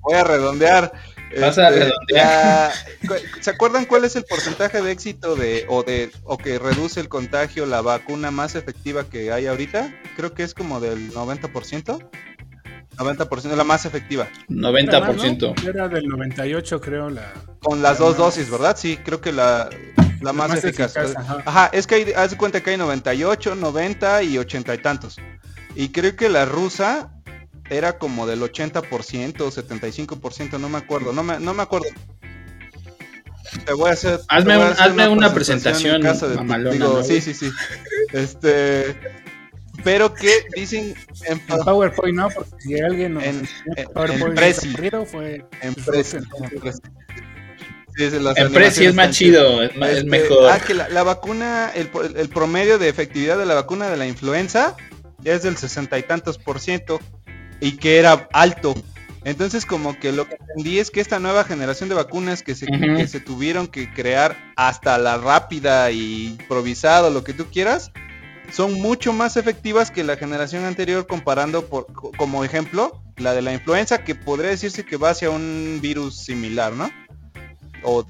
[0.02, 0.92] voy a redondear.
[1.40, 2.72] Vas a Este, redondear.
[3.04, 7.00] la- ¿Se acuerdan cuál es el porcentaje de éxito de o de o que reduce
[7.00, 9.94] el contagio la vacuna más efectiva que hay ahorita?
[10.18, 12.00] Creo que es como del 90%.
[12.98, 14.28] 90% la más efectiva.
[14.50, 15.54] 90%.
[15.68, 17.32] Era del 98, creo, la...
[17.62, 18.76] Con las La dos más- dosis, ¿verdad?
[18.78, 19.70] Sí, creo que la,
[20.22, 20.96] la más, más eficaz.
[20.98, 21.44] eficaz, ajá.
[21.46, 21.70] ajá.
[21.74, 25.18] es que hay, haz de cuenta que hay 98, 90 y 80 y tantos.
[25.76, 27.12] Y creo que la rusa
[27.72, 28.84] era como del 80%,
[29.50, 31.88] 75%, no me acuerdo, no me, no me acuerdo.
[33.66, 36.34] Te voy a hacer, Hazme voy a un- hacer hazme una en presentación casa de
[36.36, 37.04] tu- mamalona, digo, ¿no?
[37.04, 37.50] sí, sí, sí.
[38.12, 38.96] Este,
[39.86, 40.94] pero que dicen
[41.26, 43.48] en, En PowerPoint no, porque si alguien nos En-
[43.78, 46.80] en- PowerPoint en fue en Prezi, en- en Prezi.
[47.98, 48.04] Sí,
[48.38, 50.50] En Prezi es más chido, es, Este, mejor.
[50.52, 53.98] Ah, que la, la vacuna, el, el- el promedio de efectividad de la vacuna de
[53.98, 54.76] la influenza
[55.26, 57.00] es del sesenta y tantos por ciento
[57.62, 58.76] y que era alto.
[59.24, 62.66] Entonces como que lo que entendí es que esta nueva generación de vacunas que se,
[62.66, 67.92] que se tuvieron que crear hasta la rápida y improvisado, lo que tú quieras,
[68.52, 73.44] son mucho más efectivas que la generación anterior comparando por, co- como ejemplo la de
[73.44, 76.90] la influenza que podría decirse que va hacia un virus similar, ¿no?
[77.84, 78.06] O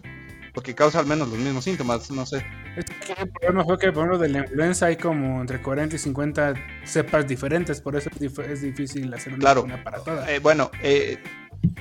[0.54, 2.46] porque causa al menos los mismos síntomas, no sé.
[2.78, 5.96] Es que el problema fue que por ejemplo de la influenza hay como entre 40
[5.96, 6.54] y 50
[6.86, 9.64] cepas diferentes, por eso es, dif- es difícil hacer una Claro.
[9.64, 10.30] vacuna para todas.
[10.30, 11.18] Eh, bueno, eh,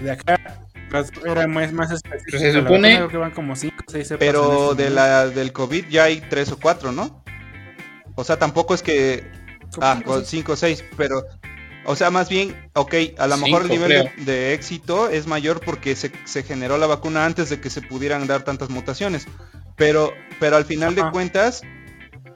[0.00, 0.38] De acá
[0.90, 2.38] las- era más, más específico.
[2.38, 4.18] Se supone- vacuna, creo que van como 5 o 6 cepas.
[4.26, 7.22] pero de la del COVID ya hay tres o cuatro, ¿no?
[8.16, 9.24] O sea, tampoco es que
[9.80, 10.28] ah, con seis.
[10.28, 11.22] cinco o seis, pero
[11.84, 15.60] o sea, más bien, ok, a lo mejor el nivel de, de éxito es mayor
[15.64, 19.26] porque se, se generó la vacuna antes de que se pudieran dar tantas mutaciones.
[19.80, 21.62] Pero, pero al final de cuentas,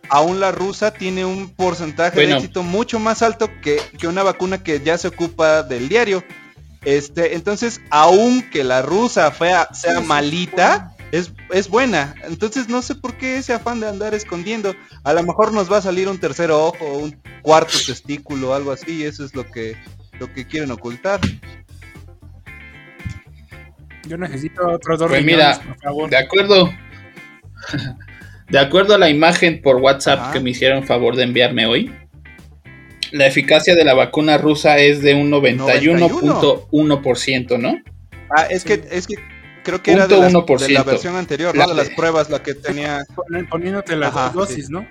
[0.09, 2.31] aún la rusa tiene un porcentaje Bueno.
[2.31, 6.25] de éxito mucho más alto que, que una vacuna que ya se ocupa del diario.
[6.87, 12.15] Este, entonces, aunque la rusa fea, sea Sí, sí, malita, es, es buena.
[12.25, 14.75] Entonces no sé por qué ese afán de andar escondiendo.
[15.03, 18.91] A lo mejor nos va a salir un tercer ojo, un cuarto testículo, algo así,
[18.91, 19.77] y eso es lo que,
[20.19, 21.21] lo que quieren ocultar.
[24.07, 26.11] Yo necesito otros dos Pues riñones, mira, por favor.
[26.11, 26.71] De acuerdo.
[28.49, 30.33] De acuerdo a la imagen por WhatsApp Ajá.
[30.33, 31.91] que me hicieron favor de enviarme hoy,
[33.11, 37.77] la eficacia de la vacuna rusa es de un 91.1%, ¿no?
[38.37, 39.15] Ah, es que, es que
[39.63, 40.87] creo que era de, Punto las- de la 1%.
[40.87, 41.71] versión anterior, La ¿no?
[41.75, 43.05] De las pruebas, la que tenía.
[43.51, 44.87] Poniéndote las Ajá, dosis, ¿no?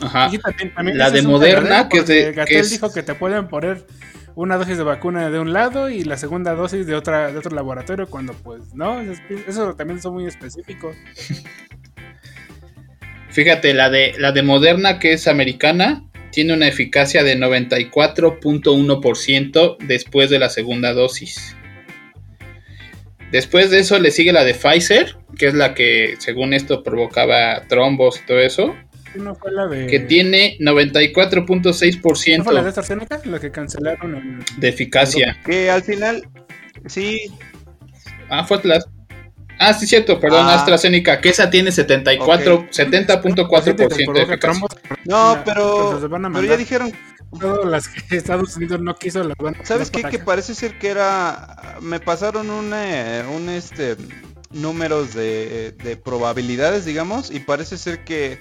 [0.00, 0.28] Ajá.
[0.32, 3.84] Y también- también La de Moderna, que es de- es- dijo que te pueden poner
[4.34, 8.08] una dosis de vacuna de un lado y la segunda dosis de de otro laboratorio
[8.08, 10.96] cuando pues no, eso, eso también son muy específicos.
[13.32, 20.28] Fíjate, la de, la de Moderna, que es americana, tiene una eficacia de 94.1% después
[20.28, 21.56] de la segunda dosis.
[23.30, 27.62] Después de eso le sigue la de Pfizer, que es la que según esto provocaba
[27.68, 28.76] trombos y todo eso,
[29.14, 33.20] ¿No fue la de que tiene ¿no fue la de 94.6% AstraZeneca?
[33.24, 35.38] La que cancelaron en de eficacia.
[35.44, 36.26] Que al final,
[36.86, 37.30] sí,
[38.28, 38.82] Ah, fue la...
[39.58, 40.54] Ah, sí, cierto, perdón, Ah.
[40.54, 42.70] AstraZeneca, que esa tiene 74, Ok.
[42.70, 44.66] 70.4% de eficacia.
[45.04, 46.92] no, pero, pues, se van a pero ya dijeron,
[47.38, 50.02] Todas las que Estados Unidos no quiso las van a ¿sabes qué?
[50.02, 53.96] Que parece ser que era, me pasaron un, eh, un este,
[54.50, 58.38] números de, de probabilidades, digamos, y parece ser que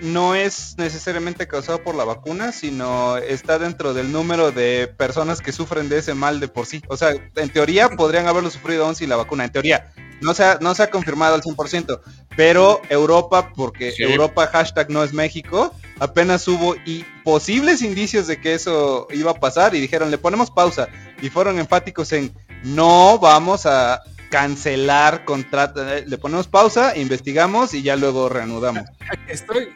[0.00, 5.52] no es necesariamente causado por la vacuna, sino está dentro del número de personas que
[5.52, 6.82] sufren de ese mal de por sí.
[6.88, 9.92] O sea, en teoría podrían haberlo sufrido aún sin la vacuna, en teoría.
[10.20, 12.00] No se ha, no se ha confirmado al 100%,
[12.36, 14.02] pero Europa, porque Sí.
[14.02, 19.40] Europa hashtag no es México, apenas hubo y posibles indicios de que eso iba a
[19.40, 20.88] pasar y dijeron, le ponemos pausa.
[21.22, 22.32] Y fueron enfáticos en,
[22.64, 24.00] no vamos a
[24.30, 28.84] cancelar contrato, eh, le ponemos pausa, investigamos y ya luego reanudamos.
[29.28, 29.68] Estoy.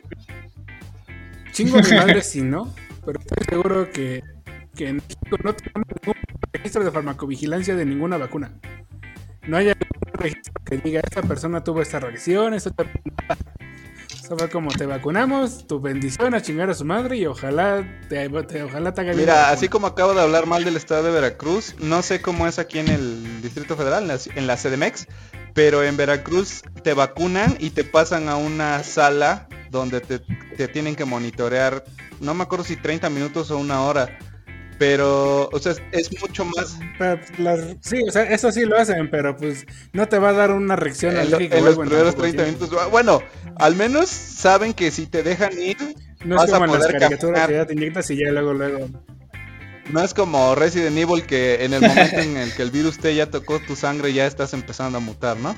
[1.53, 2.73] Chingo mi madre si no,
[3.05, 4.23] pero estoy seguro que,
[4.75, 6.23] que en México no tenemos ningún
[6.53, 8.53] registro de farmacovigilancia de ninguna vacuna.
[9.47, 12.71] No hay algún registro que diga esta persona tuvo esta reacción, esta
[14.21, 18.29] Eso fue como te vacunamos, tu bendición a chingar a su madre y ojalá te,
[18.29, 21.11] te- ojalá te haga bien Mira, así como acabo de hablar mal del estado de
[21.11, 25.07] Veracruz, no sé cómo es aquí en el Distrito Federal, en la, en la CDMX,
[25.55, 30.21] pero en Veracruz te vacunan y te pasan a una sala donde te,
[30.57, 31.85] te tienen que monitorear,
[32.21, 34.19] no me acuerdo si 30 minutos o una hora,
[34.85, 36.77] Pero, o sea, es mucho más.
[36.99, 40.33] Pues, las- sí, o sea, eso sí lo hacen, pero pues no te va a
[40.33, 42.65] dar una reacción En, alérgica en los primeros tan poco 30 tiempo.
[42.67, 42.91] minutos.
[42.91, 43.23] Bueno,
[43.61, 45.77] al menos saben que si te dejan ir,
[46.25, 47.49] No vas es a como en las poder caricaturas caminar.
[47.49, 48.89] que ya te inyectas y ya luego, luego.
[49.93, 53.15] no es como Resident Evil que en el momento en el que el virus te
[53.15, 55.55] ya tocó tu sangre ya estás empezando a mutar, ¿no?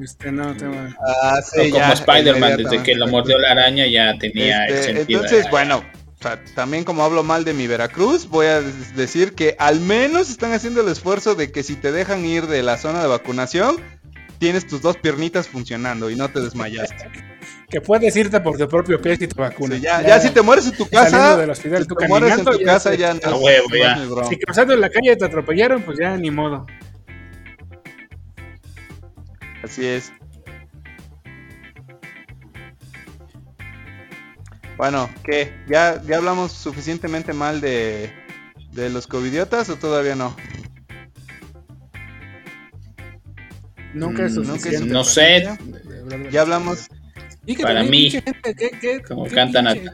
[0.00, 4.16] Este, no, te va- Ah, O como Spider-Man, desde que lo mordió la araña ya
[4.20, 5.20] tenía el Este, sentido.
[5.22, 5.84] entonces, de- bueno,
[6.54, 10.80] también como hablo mal de mi Veracruz, voy a decir que al menos están haciendo
[10.80, 13.76] el esfuerzo de que si te dejan ir de la zona de vacunación,
[14.38, 17.10] tienes tus dos piernitas funcionando y no te desmayaste.
[17.66, 19.78] Que puedes irte por tu propio pie si te vacunas.
[19.78, 22.06] Sí, ya, ya si te mueres en tu casa, saliendo del hospital, si tú te
[22.06, 23.98] mueres en tu ya casa ya no huevo, ya.
[24.28, 26.66] Si cruzando en la calle te atropellaron, pues ya ni modo.
[29.64, 30.12] Así es.
[34.76, 35.52] Bueno, ¿qué?
[35.68, 38.10] ¿Ya, ya hablamos suficientemente mal de,
[38.72, 40.34] de los covidiotas o todavía no?
[43.92, 44.92] Nunca es Mm, nunca es suficiente.
[44.92, 45.44] No sé.
[46.04, 46.30] verdad.
[46.30, 46.88] Ya hablamos.
[47.46, 49.90] Y que para mí, gente, ¿qué- qué- como qué cantan pinche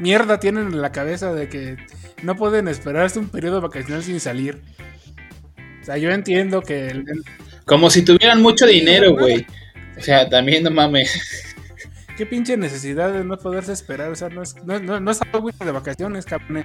[0.00, 1.76] Mierda tienen en la cabeza de que
[2.22, 4.60] no pueden esperarse un periodo vacacional sin salir.
[5.80, 7.04] O sea, yo entiendo que el-
[7.66, 9.46] Como si tuvieran mucho dinero, güey.
[9.96, 11.51] O sea, también no mames.
[12.22, 14.10] Qué pinche necesidad de no poderse esperar.
[14.10, 16.58] O sea, no es, no, no, no es algo de vacaciones, cabrón.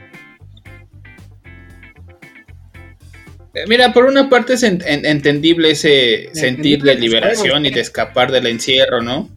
[3.53, 7.81] Eh, Mira, por una parte es en- en- entendible ese sentir de liberación y de
[7.81, 9.29] escapar del encierro, ¿no?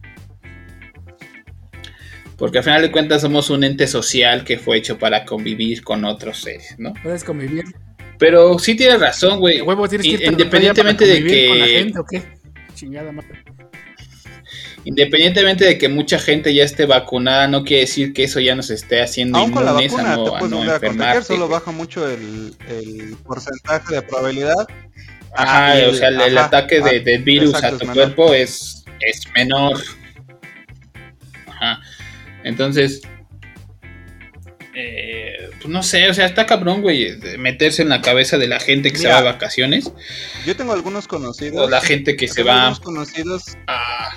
[2.37, 6.05] Porque al final de cuentas somos un ente social que fue hecho para convivir con
[6.05, 6.93] otros seres, ¿no?
[7.01, 7.63] Puedes convivir.
[8.19, 9.57] Pero sí tienes razón, güey.
[9.57, 12.23] ¿De huevo tienes que Independientemente de convivir con la que gente o qué?
[12.75, 13.43] Chingada madre.
[14.85, 18.69] Independientemente de que mucha gente ya esté vacunada, no quiere decir que eso ya nos
[18.69, 20.79] esté haciendo Aún con la inmunes vacuna a te no, a puedes no volver a
[20.79, 24.67] contagiar, solo baja mucho el, el porcentaje de probabilidad.
[25.33, 27.93] Ajá, Ah, o sea, el, el ajá, ataque de- ah, del virus exacto, a tu
[27.93, 29.81] cuerpo es, es menor.
[31.47, 31.79] Ajá.
[32.43, 33.01] Entonces,
[34.73, 38.59] eh, pues no sé, o sea, está cabrón, güey, meterse en la cabeza de la
[38.59, 39.91] gente que se va de vacaciones
[40.45, 41.65] Yo tengo algunos conocidos.
[41.65, 44.11] o la gente que se va conocidos a,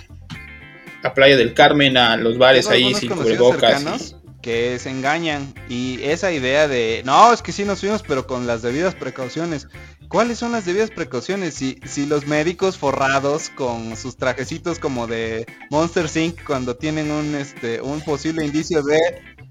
[1.04, 3.74] a Playa del Carmen, a los bares ahí sin cubrebocas.
[3.74, 8.26] cercanos que se engañan y esa idea de no es que sí nos fuimos pero
[8.26, 9.68] con las debidas precauciones
[10.08, 11.54] ¿cuáles son las debidas precauciones?
[11.54, 17.34] si, si los médicos forrados con sus trajecitos como de Monster Inc cuando tienen un
[17.34, 18.98] este un posible indicio de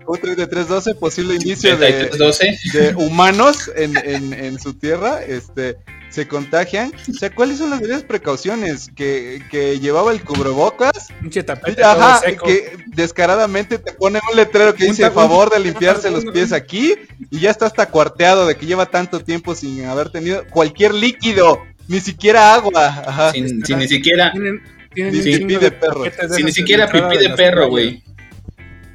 [0.05, 2.77] un 3312 posible indicio de, 3312.
[2.77, 5.77] de humanos en, en, en su tierra, este,
[6.13, 6.93] se contagian.
[7.09, 8.91] O sea, ¿cuáles son las debidas precauciones?
[8.95, 11.07] Que, que llevaba el cubrebocas,
[11.43, 12.45] tapete ajá, todo seco.
[12.45, 16.93] que descaradamente te pone un letrero que Un dice favor de limpiarse los pies aquí,
[17.31, 21.63] y ya está hasta cuarteado de que lleva tanto tiempo sin haber tenido cualquier líquido,
[21.87, 23.31] ni siquiera agua, ajá.
[23.31, 24.61] Sin, sin ni siquiera, Tienen,
[24.93, 26.03] tienen pipí de perro.
[26.03, 28.03] de sin ni siquiera pipí de las perro, güey.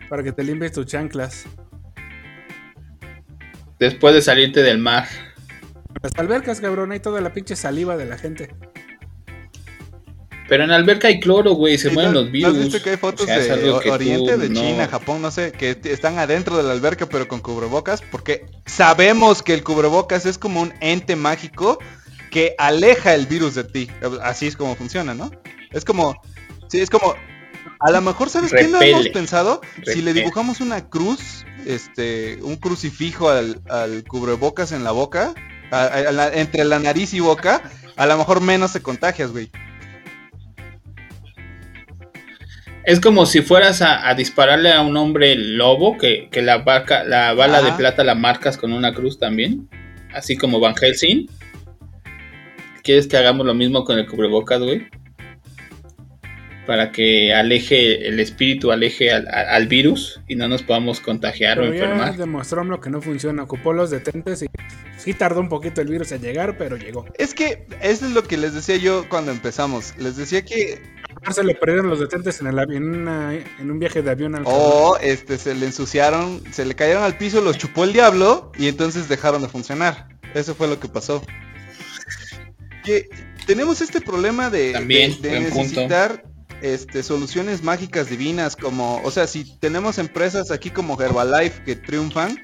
[0.09, 1.47] Para que te limpies tus chanclas.
[3.81, 5.09] Después de salirte del mar.
[6.03, 8.55] Las albercas, cabrón, hay toda la pinche saliva de la gente.
[10.49, 12.57] Pero en alberca hay cloro, güey, se mueren ¿no- los ¿no virus.
[12.57, 14.89] has visto que hay fotos O sea, es de o- Oriente, tú de no- China,
[14.89, 18.01] Japón, no sé, que están adentro de la alberca pero con cubrebocas?
[18.11, 21.79] Porque sabemos que el cubrebocas es como un ente mágico
[22.31, 23.91] que aleja el virus de ti.
[24.23, 25.31] Así es como funciona, ¿no?
[25.71, 26.19] Es como,
[26.69, 27.15] sí, es como,
[27.81, 28.91] a lo mejor, ¿sabes qué no Repele.
[28.93, 29.61] hemos pensado?
[29.85, 30.13] Si le Repele.
[30.15, 35.35] dibujamos una cruz, este, un crucifijo al, al cubrebocas en la boca,
[35.71, 37.63] a- a la- entre la nariz y boca,
[37.97, 39.51] a lo mejor menos te contagias, güey.
[42.85, 47.05] Es como si fueras a, a dispararle a un hombre lobo, que, que la, vaca,
[47.05, 49.69] la bala de plata la marcas con una cruz también.
[50.15, 51.29] Así como Van Helsing.
[52.83, 54.87] ¿Quieres que hagamos lo mismo con el cubrebocas, güey?
[56.69, 61.63] Para que aleje el espíritu, aleje al, al- virus y no nos podamos contagiar o
[61.63, 62.17] Pero ya enfermar.
[62.19, 63.45] demostró lo que no funciona.
[63.45, 64.49] Ocupó los detentes y
[64.99, 67.07] sí tardó un poquito el virus en llegar, pero llegó.
[67.17, 69.95] Es que eso es lo que les decía yo cuando empezamos.
[69.97, 70.79] Les decía que
[71.25, 74.11] A Se le perdieron los detentes en, el avi- en, una- en un viaje de
[74.11, 77.95] avión al o este se le ensuciaron, se le cayeron al piso, los chupó el
[77.95, 80.09] diablo y entonces dejaron de funcionar.
[80.35, 81.25] Eso fue lo que pasó.
[82.85, 83.09] Que
[83.47, 85.89] tenemos este problema de, También, de- de buen punto.
[86.63, 92.39] Este, soluciones mágicas divinas como, o sea, si tenemos empresas aquí como Herbalife que triunfan,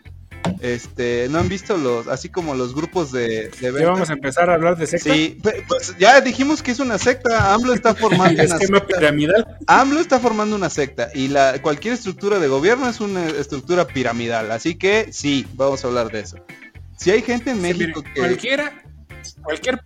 [0.60, 4.50] Este, no han visto los, así como los grupos de, de Ya vamos a empezar
[4.50, 5.14] a hablar de secta.
[5.14, 7.54] Sí, pues ya dijimos que es una secta.
[7.54, 8.86] AMLO está formando una secta.
[8.86, 9.46] piramidal.
[9.66, 14.50] AMLO está formando una secta y la cualquier estructura de gobierno es una estructura piramidal.
[14.52, 16.36] Así que sí, vamos a hablar de eso.
[16.96, 18.82] Si hay gente en Sí, México mire, que Cualquiera,
[19.42, 19.80] cualquier,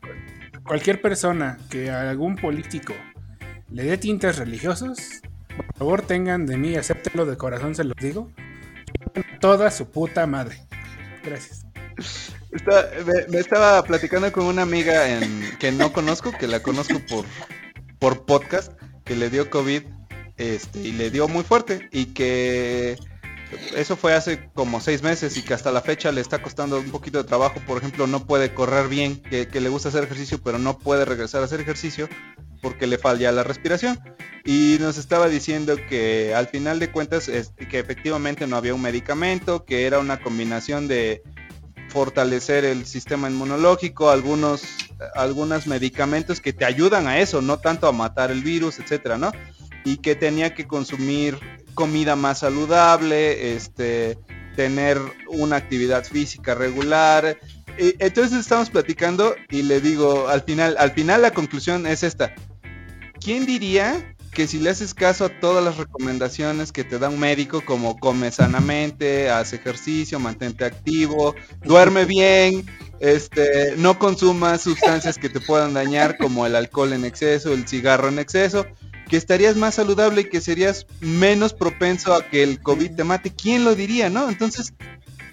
[0.64, 2.94] cualquier persona que algún político
[3.70, 4.98] le dé tintes religiosos,
[5.56, 8.30] por favor tengan de mí, acéptenlo de corazón, se los digo.
[9.40, 10.58] Toda su puta madre.
[11.24, 11.66] Gracias.
[13.28, 17.24] Me, estaba platicando con una amiga en, que no conozco, que la conozco por,
[17.98, 18.72] por podcast,
[19.04, 19.82] que le dio COVID
[20.38, 22.96] este, y le dio muy fuerte y que
[23.76, 26.90] eso fue hace como seis meses y que hasta la fecha le está costando un
[26.90, 27.60] poquito de trabajo.
[27.66, 31.42] Por ejemplo, no puede correr bien, que le gusta hacer ejercicio, pero no puede regresar
[31.42, 32.08] a hacer ejercicio
[32.60, 33.98] porque le falla la respiración.
[34.44, 38.82] Y nos estaba diciendo que al final de cuentas es, que efectivamente no había un
[38.82, 41.22] medicamento, que era una combinación de
[41.88, 44.62] fortalecer el sistema inmunológico, algunos,
[45.14, 49.32] algunos medicamentos que te ayudan a eso, no tanto a matar el virus, etcétera, ¿no?
[49.84, 51.38] Y que tenía que consumir
[51.74, 54.18] comida más saludable, este,
[54.56, 54.98] tener
[55.28, 57.38] una actividad física regular.
[57.78, 62.34] Entonces estamos platicando y le digo, al final, al final la conclusión es esta.
[63.20, 67.18] ¿Quién diría que si le haces caso a todas las recomendaciones que te da un
[67.18, 72.64] médico, como come sanamente, haz ejercicio, mantente activo, duerme bien,
[73.00, 78.08] este, no consumas sustancias que te puedan dañar, como el alcohol en exceso, el cigarro
[78.08, 78.66] en exceso,
[79.08, 83.32] que estarías más saludable y que serías menos propenso a que el COVID te mate?
[83.34, 84.28] ¿Quién lo diría, no?
[84.28, 84.74] Entonces,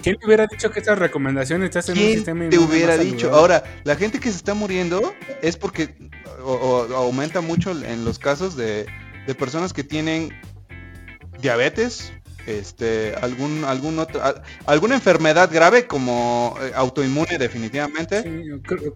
[0.01, 2.97] ¿Quién te hubiera dicho que estas recomendaciones te hacen un ¿Quién sistema te inmune hubiera
[2.97, 3.27] dicho?
[3.31, 3.37] saludable?
[3.39, 5.95] Ahora, la gente que se está muriendo es porque
[6.43, 8.85] o- o- aumenta mucho en los casos de,
[9.25, 10.31] de personas que tienen
[11.41, 12.13] diabetes,
[12.47, 18.21] este, algún, algún otro, a- alguna enfermedad grave como eh, autoinmune definitivamente.
[18.23, 18.93] Sí, cr-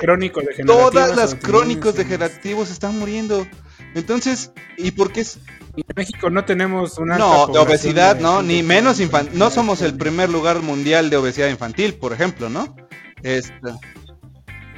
[0.00, 0.92] crónico degenerativos.
[0.92, 3.46] Todas las crónicos degenerativos están muriendo.
[3.94, 5.20] Entonces, ¿y por qué?
[5.20, 5.38] es-
[5.76, 9.38] en México no tenemos una No, de obesidad, de no, ni menos infantil.
[9.38, 12.76] No somos el primer lugar mundial de obesidad infantil, por ejemplo, ¿no?
[13.22, 13.54] Este,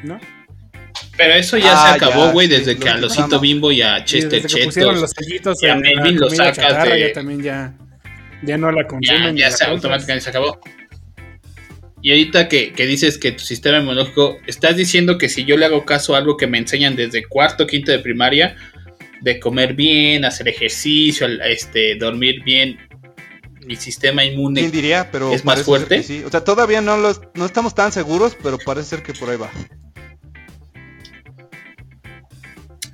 [0.05, 0.20] ¿no?
[1.16, 2.96] Pero eso ya Ah, se acabó, ya, güey, sí, desde que a.
[2.96, 6.94] Losito Bimbo y a Chester los Chetos sellitos y a Melvin lo comida sacas chatarra,
[6.94, 7.74] de- ya también ya,
[8.44, 9.36] ya no la consumen.
[9.36, 10.61] ya se automáticamente se acabó.
[12.02, 15.64] Y ahorita que, que dices que tu sistema inmunológico, estás diciendo que si yo le
[15.66, 18.57] hago caso a algo que me enseñan desde cuarto, quinto de primaria,
[19.25, 22.79] de comer bien, hacer ejercicio, este, dormir bien,
[23.66, 25.11] mi sistema ¿Quién inmune diría?
[25.11, 26.03] Pero ¿Es más fuerte?
[26.03, 26.22] sí.
[26.27, 29.39] O sea, todavía no los, no estamos tan seguros, pero parece ser que por ahí
[29.39, 29.51] va.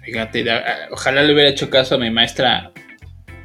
[0.05, 2.72] Fíjate, da- a- ojalá le hubiera hecho caso a mi maestra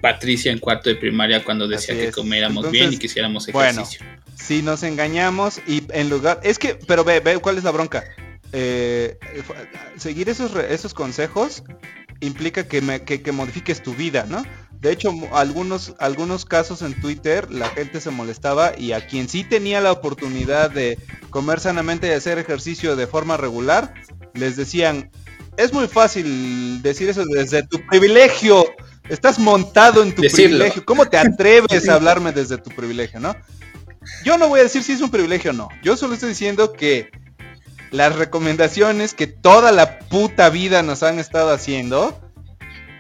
[0.02, 3.82] Patricia en cuarto de primaria cuando decía que comiéramos Entonces, bien y que hiciéramos bueno.
[3.82, 4.06] ejercicio.
[4.36, 8.04] Si nos engañamos y en lugar, es que, pero ve, ve cuál es la bronca.
[8.54, 9.54] Eh, fu-
[9.98, 11.64] seguir esos esos consejos
[12.20, 14.44] implica que, me- que, que modifiques tu vida, ¿no?
[14.82, 19.44] De hecho, algunos algunos casos en Twitter la gente se molestaba y a quien sí
[19.44, 21.00] tenía la oportunidad de
[21.32, 23.94] comer sanamente y hacer ejercicio de forma regular,
[24.34, 25.10] les decían,
[25.58, 28.66] es muy fácil decir eso desde tu privilegio.
[29.10, 30.46] Estás montado en tu Decirlo.
[30.58, 30.86] privilegio.
[30.86, 33.36] ¿Cómo te atreves a hablarme desde tu privilegio, no?
[34.24, 35.70] Yo no voy a decir si es un privilegio o no.
[35.84, 37.10] Yo solo estoy diciendo que
[37.96, 42.20] las recomendaciones que toda la puta vida nos han estado haciendo,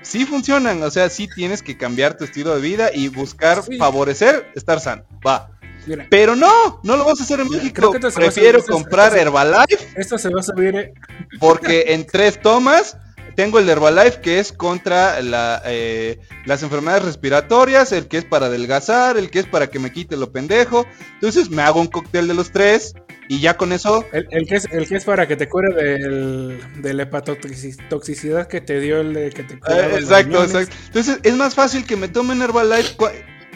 [0.02, 0.82] sí funcionan.
[0.84, 3.78] O sea, sí tienes que cambiar tu estilo de vida y buscar Sí.
[3.78, 5.04] favorecer estar sano.
[5.26, 5.50] Va.
[5.88, 7.92] Mira, Pero no, no lo vas a hacer en Mira, México.
[7.92, 10.76] creo que Prefiero comprar esto- Herbalife esto se va a subir.
[10.76, 10.94] eh,
[11.40, 12.98] porque en tres tomas
[13.36, 18.26] tengo el de Herbalife que es contra la, eh, las enfermedades respiratorias, el que es
[18.26, 20.88] para adelgazar, el que es para que me quite lo pendejo.
[21.16, 22.96] Entonces me hago un cóctel de los tres
[23.28, 25.74] y ya con eso El, el que es, el que es para que te cure
[25.74, 30.54] del, de la hepatotoxicidad que te dio el de que te curaba Eh, exacto, riñones.
[30.54, 30.76] exacto.
[30.88, 32.96] Entonces es más fácil que me tomen Herbalife.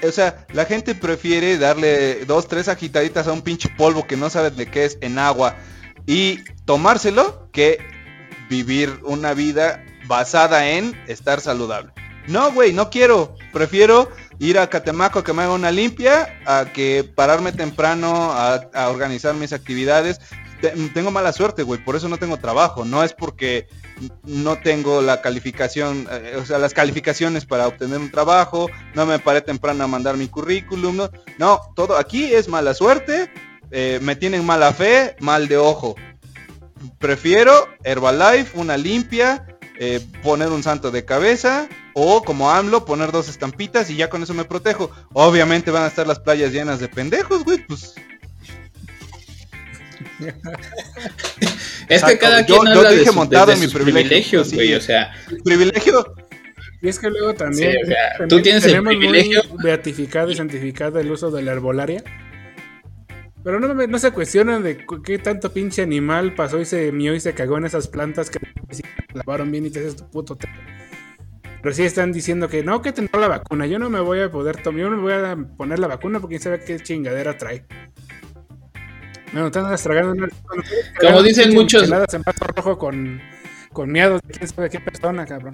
[0.01, 4.29] O sea, la gente prefiere darle dos, tres agitaditas a un pinche polvo que no
[4.29, 5.57] saben de qué es en agua
[6.05, 7.79] y tomárselo que
[8.49, 11.91] vivir una vida basada en estar saludable.
[12.27, 13.35] No, güey, no quiero.
[13.51, 14.09] Prefiero
[14.39, 19.35] ir a Catemaco a que me haga una limpia, a que pararme temprano a, organizar
[19.35, 20.19] mis actividades.
[20.61, 22.83] Te- tengo mala suerte, güey, por eso no tengo trabajo.
[22.85, 23.67] No es porque
[24.23, 29.19] no tengo la calificación, eh, o sea, las calificaciones para obtener un trabajo, no me
[29.19, 33.29] paré temprano a mandar mi currículum, no, no todo aquí es mala suerte,
[33.71, 35.95] eh, me tienen mala fe, mal de ojo.
[36.97, 39.45] Prefiero Herbalife, una limpia,
[39.79, 44.21] eh, poner un santo de cabeza o como AMLO poner dos estampitas y ya con
[44.21, 44.91] eso me protejo.
[45.13, 47.95] Obviamente van a estar las playas llenas de pendejos, güey, pues
[50.19, 50.33] Es
[51.87, 54.73] que Exacto, cada yo- quien yo habla de, dije montado mi privilegio, privilegios, güey.
[54.73, 55.11] O sea,
[55.43, 56.13] Privilegio.
[56.81, 59.41] Y es que luego también, Sí, o sea, también tú tienes el privilegio.
[59.63, 62.03] beatificado y santificado el uso de la herbolaria.
[63.43, 67.19] Pero no, no se cuestionan de qué tanto pinche animal pasó y se mió y
[67.19, 68.39] se cagó en esas plantas que
[69.13, 70.47] lavaron bien y te haces tu puto té.
[71.61, 73.65] Pero sí están diciendo que no, que tendrá la vacuna.
[73.65, 76.19] Yo no me voy a poder tomar, yo no me voy a poner la vacuna
[76.19, 77.65] porque quién sabe qué chingadera trae.
[79.31, 80.29] Bueno, andas tragando una-
[80.99, 83.21] tragando dicen muchos- en vaso rojo con,
[83.71, 85.53] con miados de quién sabe qué persona, cabrón.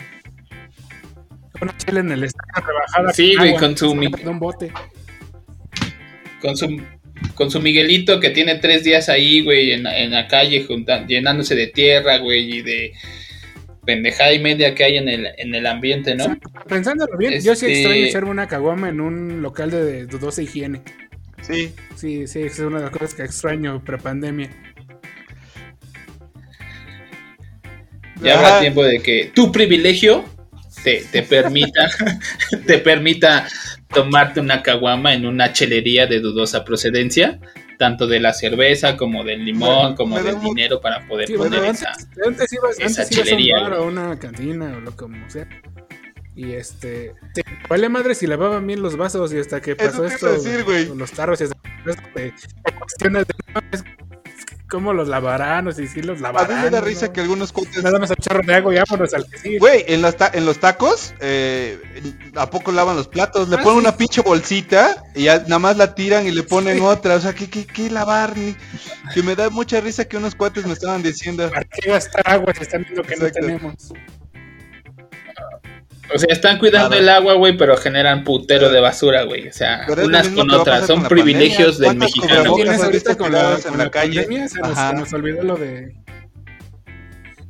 [1.62, 3.14] Una chela en el estadio rebajada.
[3.14, 4.72] Sí, güey, con su de un bote.
[6.42, 6.80] con su,
[7.36, 11.56] con su Miguelito que tiene tres días ahí, güey, en, en la calle, junta- llenándose
[11.56, 12.94] de tierra, güey, y de
[13.86, 16.38] pendejada y media que hay en el, en el ambiente, ¿no?
[16.68, 20.42] Pensándolo bien, yo sí Este- extraño echarme una caguama en un local de, de dudosa
[20.42, 20.82] higiene.
[21.42, 21.72] Sí.
[21.96, 24.50] Sí, sí, es una de las cosas que extraño prepandemia.
[28.22, 28.48] Ya Ajá.
[28.48, 30.24] habrá tiempo de que tu privilegio
[30.84, 31.90] te, te permita
[32.66, 33.48] te permita
[33.90, 37.40] tomarte una caguama en una chelería de dudosa procedencia,
[37.78, 41.34] tanto de la cerveza como del limón, Me- como me del dinero para poder Sí,
[41.36, 41.92] poner esa.
[42.26, 45.30] antes, ibas, esa antes ibas a un chelería, bar a una cantina o lo como
[45.30, 45.48] sea.
[46.38, 50.08] Y este, te vale madre si lavaban bien los vasos y hasta que pasó te
[50.14, 51.56] esto, decir, con los tarros y hasta
[51.86, 52.34] esto de,
[53.10, 53.26] de
[54.70, 56.58] cómo los lavarán o si sí los A lavarán.
[56.58, 56.86] mí me da ¿no?
[56.86, 59.60] risa que algunos cuates Nada más a chorro de agua y vámonos al que sigue.
[59.60, 61.80] Güey, en, los ta- en los tacos, eh,
[62.36, 63.48] ¿a poco lavan los platos?
[63.50, 63.86] Le Ah, ponen sí.
[63.88, 67.16] una pinche bolsita y ya nada más la tiran y le ponen otra.
[67.16, 68.38] O sea, ¿qué, qué, qué lavar?
[68.38, 68.56] Ni-
[69.14, 71.50] Que me da mucha risa que unos cuates me estaban diciendo.
[71.50, 73.40] ¿Para qué gastar agua si están viendo que Exacto.
[73.42, 73.76] no tenemos?
[76.14, 77.02] O sea, están cuidando Claro.
[77.02, 79.48] el agua, güey, pero generan putero de basura, güey.
[79.48, 80.86] O sea, unas con otras.
[80.88, 82.08] Son con privilegios del pandemia.
[82.14, 82.52] ¿Cuántos mexicano.
[82.52, 84.22] cubrebocas Tienes ahorita con la, tirados en con la la calle?
[84.22, 85.96] pandemia se nos, se nos olvidó lo de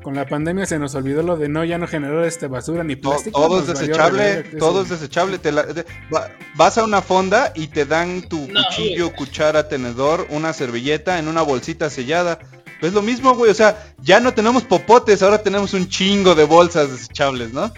[0.03, 2.95] con la pandemia se nos olvidó lo de no ya no generar este basura ni
[2.95, 3.41] plástico.
[3.41, 5.39] todo es desechable, todo es desechable.
[5.39, 5.65] Te la-
[6.13, 11.17] va- vas a una fonda y te dan tu No, cuchillo, cuchara, tenedor, una servilleta
[11.17, 12.37] en una bolsita sellada.
[12.83, 13.49] Es lo mismo, güey.
[13.49, 17.73] O sea, ya no tenemos popotes, ahora tenemos un chingo de bolsas desechables, ¿no?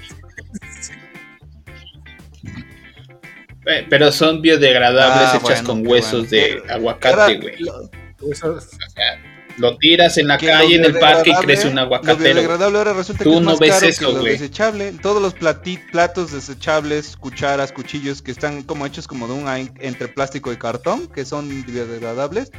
[3.65, 6.63] Eh, Pero son biodegradables Ah, hechas bueno, con huesos bueno.
[6.65, 7.55] de aguacate, güey.
[7.59, 7.89] lo-
[8.31, 9.21] eso- O sea,
[9.57, 12.17] lo tiras en la calle, en el parque y crece un aguacatero.
[12.35, 14.91] biodegradable ahora resulta Tú que es no más ves caro eso, que lo desechable.
[15.01, 19.47] Todos los platos desechables, cucharas, cuchillos que están como hechos como de un
[19.81, 22.51] entre plástico y cartón, que son biodegradables.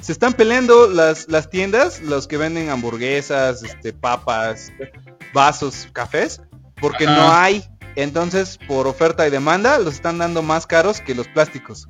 [0.00, 4.72] Se están peleando las, las tiendas, los que venden hamburguesas, este, papas,
[5.34, 6.40] vasos, cafés,
[6.80, 7.16] porque Ajá.
[7.16, 7.64] no hay.
[7.96, 11.88] Entonces, por oferta y demanda, los están dando más caros que los plásticos.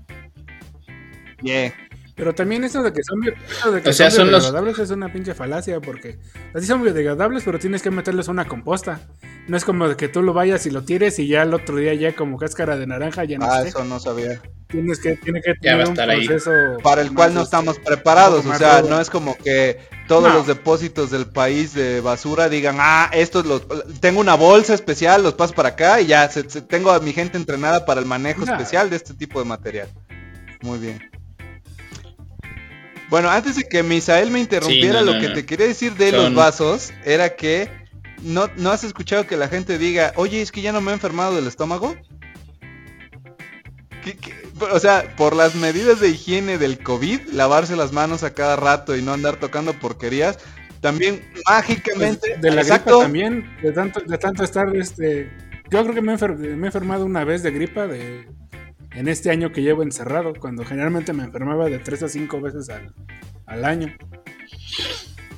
[1.43, 1.73] Yeah.
[2.17, 4.43] Pero también eso de que son, bio- eso de que O sea, son son los-
[4.43, 6.19] biodegradables es una pinche falacia porque
[6.55, 9.01] así son biodegradables, pero tienes que meterles una composta.
[9.49, 11.77] No es como de que tú lo vayas y lo tires y ya el otro
[11.77, 13.69] día ya como cáscara de naranja ya no Ah, esté.
[13.71, 14.39] eso no sabía.
[14.69, 16.27] Tienes que tiene que Ya va a tener un estar ahí.
[16.27, 16.51] proceso
[16.83, 18.45] para el cual no más, estamos este, preparados.
[18.45, 19.79] O sea, no es como que
[20.11, 20.35] todos No.
[20.39, 23.63] los depósitos del país de basura digan, ah, estos los
[24.01, 27.13] tengo una bolsa especial, los paso para acá y ya se- se- tengo a mi
[27.13, 28.51] gente entrenada para el manejo No.
[28.53, 29.89] especial de este tipo de material.
[30.63, 31.09] Muy bien.
[33.09, 35.35] Bueno, antes de que Misael me interrumpiera, Sí, no, lo no, que no.
[35.35, 37.69] te quería decir de Son- los vasos era que
[38.23, 40.95] no, no has escuchado que la gente diga, oye, es que ya no me he
[40.95, 41.95] enfermado del estómago.
[44.05, 44.33] ¿Qué- qué?
[44.73, 48.97] O sea, por las medidas de higiene del COVID, lavarse las manos a cada rato
[48.97, 50.39] y no andar tocando porquerías,
[50.81, 52.31] también mágicamente...
[52.33, 52.91] Pues, de la Exacto.
[52.91, 55.31] gripa también, de tanto, de tanto estar, este,
[55.71, 58.27] yo creo que me he, enfer- me he enfermado una vez de gripa de,
[58.93, 62.69] en este año que llevo encerrado, cuando generalmente me enfermaba de 3 a 5 veces
[62.71, 62.95] al,
[63.47, 63.95] al año.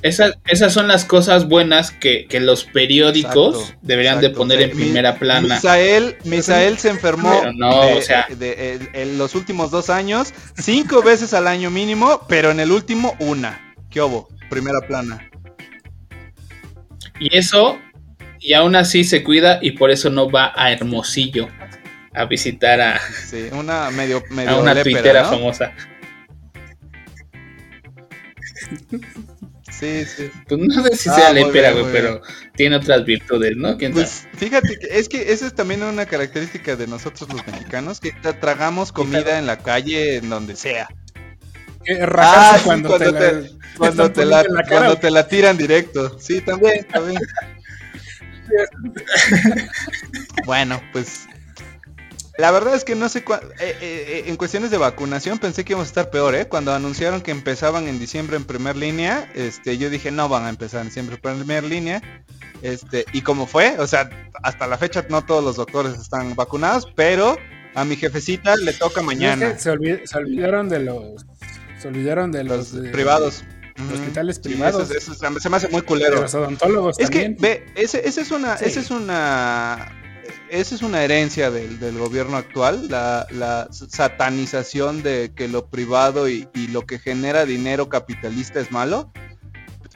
[0.03, 4.75] Esas, esas son las cosas buenas que, que los periódicos Exacto, deberían de poner en
[4.77, 5.55] Mi- primera plana.
[5.55, 10.33] Misael, Misael se enfermó no, de- o sea- de- en- en los últimos dos años,
[10.57, 13.73] cinco veces al año mínimo, pero en el último una.
[13.89, 14.27] ¿Qué hubo?
[14.49, 15.29] Primera plana.
[17.19, 17.79] Y eso,
[18.41, 21.47] y aún así se cuida y por eso no va a Hermosillo
[22.13, 25.29] a visitar a, Sí, una medio, a medio una tuitera ¿no?
[25.29, 25.73] famosa.
[29.79, 30.29] Sí, sí.
[30.47, 32.21] Pues no sé si Ah, sea bien, güey, pero
[32.55, 33.77] tiene otras virtudes, ¿no?
[33.77, 34.05] ¿Quién sabe?
[34.05, 38.13] Pues fíjate que es que esa es también una característica de nosotros los mexicanos, que
[38.21, 40.87] tra- tragamos comida en la calle, en donde sea.
[41.85, 43.47] Rajarse Ah, sí, cuando, cuando te, la,
[43.77, 46.17] Cuando te, la, cara, cuando te la tiran directo.
[46.19, 47.19] Sí, también, también.
[50.45, 51.27] bueno, pues
[52.37, 55.63] La verdad es que no sé cua- eh, eh, eh, en cuestiones de vacunación pensé
[55.63, 56.47] que íbamos a estar peor, ¿eh?
[56.47, 60.49] Cuando anunciaron que empezaban en diciembre en primer línea, este, yo dije no van a
[60.49, 62.01] empezar en diciembre en primer línea,
[62.63, 64.09] este, y como fue, o sea,
[64.41, 67.37] hasta la fecha no todos los doctores están vacunados, pero
[67.75, 71.25] a mi jefecita le toca Es mañana, que se, olvid- se olvidaron de los.
[71.79, 73.43] Se olvidaron de los, los de- privados.
[73.77, 74.89] los hospitales Sí, privados.
[74.89, 76.21] eso- eso se me hace muy de culero.
[76.21, 78.65] los odontólogos Es que, ve, ese, ese es una, Sí.
[78.65, 79.91] esa es una,
[80.59, 86.29] esa es una herencia del, del gobierno actual, la, la satanización de que lo privado
[86.29, 89.11] y, y lo que genera dinero capitalista es malo.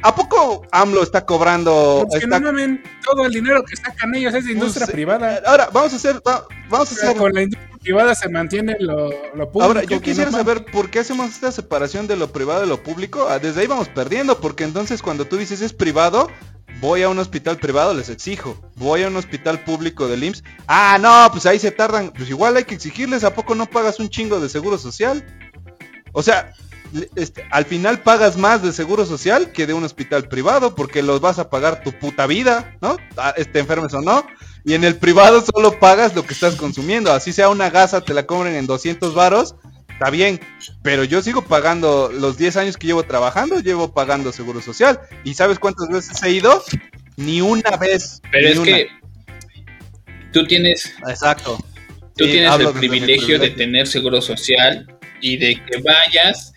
[0.04, 2.06] ¿A poco AMLO está cobrando?
[2.10, 4.94] Pues que está- no mamen, todo el dinero que sacan ellos es de industria Pues,
[4.94, 5.42] privada.
[5.46, 9.10] Ahora, vamos a hacer, va- vamos a hacer con la industria privada se mantiene lo,
[9.36, 9.62] lo público.
[9.64, 12.84] Ahora, yo quisiera no saber por qué hacemos esta separación de lo privado y lo
[12.84, 13.28] público.
[13.30, 16.30] Ah, Desde ahí vamos perdiendo, porque entonces cuando tú dices es privado,
[16.80, 18.58] voy a un hospital privado, les exijo.
[18.76, 20.44] Voy a un hospital público del IMSS.
[20.68, 22.12] Ah, no, pues ahí se tardan.
[22.16, 25.26] Pues igual hay que exigirles, ¿a poco no pagas un chingo de seguro social?
[26.14, 26.54] O sea,
[27.16, 31.20] este, al final pagas más de seguro social que de un hospital privado, porque los
[31.20, 32.98] vas a pagar tu puta vida, ¿no?
[33.36, 34.26] Este enfermes o no.
[34.64, 37.12] Y en el privado solo pagas lo que estás consumiendo.
[37.12, 39.56] Así sea una gasa, te la cobren en 200 varos.
[39.98, 40.40] Está bien,
[40.84, 45.00] pero yo sigo pagando los 10 años que llevo trabajando, llevo pagando seguro social.
[45.24, 46.64] ¿Y sabes cuántas veces he ido?
[47.16, 48.22] Ni una vez.
[48.32, 48.66] Pero es una.
[48.78, 48.90] que
[50.32, 51.58] tú tienes, Exacto.
[52.16, 54.86] tú Sí, tienes el privilegio de tener seguro social
[55.20, 56.54] y de que vayas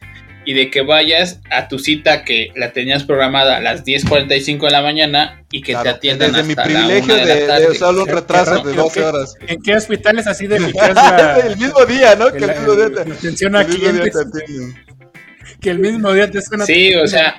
[0.51, 4.70] y de que vayas a tu cita que la tenías programada a las 10:45 de
[4.72, 7.46] la mañana y que te Claro, atiendan desde mi hasta privilegio la una de, de
[7.46, 9.34] la de solo un retraso de rápido, 12 qué- horas.
[9.46, 12.32] ¿En qué hospital es así de eficaz la, el mismo día, ¿no?
[12.32, 14.26] Que el, la- mismo día te, atención a el mismo día clientes?
[14.32, 17.36] te que el mismo día te una- Sí, o sea,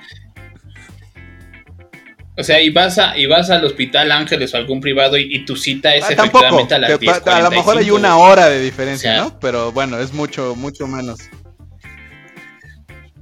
[2.37, 5.43] o sea, y vas a y vas al hospital Ángeles o algún privado y, y
[5.45, 6.45] tu cita es Ah, tampoco.
[6.45, 7.31] efectivamente a las que pa- 10:45.
[7.33, 9.39] a lo mejor hay una hora de diferencia, O sea, ¿no?
[9.41, 11.19] Pero bueno, es mucho, mucho menos.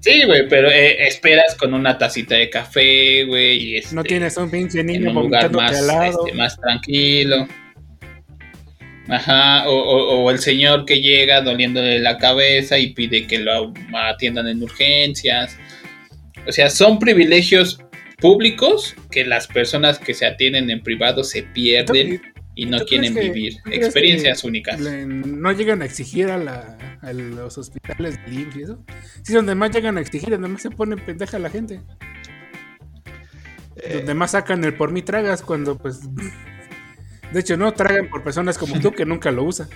[0.02, 4.38] Sí, güey, pero eh, esperas con una tacita de café, güey, y este, No tienes
[4.38, 6.26] un pinche en niño un lugar más, al lado.
[6.26, 7.48] este, más tranquilo.
[9.08, 13.74] Ajá, o, o- o el señor que llega doliéndole la cabeza y pide que lo
[13.94, 15.58] atiendan en urgencias.
[16.48, 17.80] O sea, son privilegios
[18.20, 22.22] públicos que las personas que se atienden en privado se pierden
[22.64, 24.80] y no ¿tú quieren que- vivir experiencias únicas.
[24.80, 28.84] le- no llegan a exigir a, la, a los hospitales de IMSS y eso.
[29.24, 31.82] Sí, donde más llegan a exigir, donde más se pone pendeja la gente.
[33.82, 36.02] Eh, Donde más sacan el por mí tragas cuando pues...
[37.32, 39.70] De hecho, no tragan por personas como tú que nunca lo usan.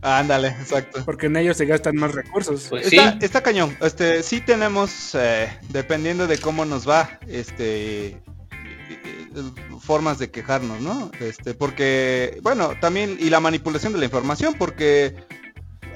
[0.00, 1.02] ándale, exacto.
[1.04, 2.68] Porque en ellos se gastan más recursos.
[2.70, 3.76] Pues sí, Está, está cañón.
[3.82, 8.16] Este, sí tenemos, eh, dependiendo de cómo nos va, este,
[9.80, 11.10] formas de quejarnos, ¿no?
[11.20, 15.06] Este, porque, bueno, también y la manipulación de la información, porque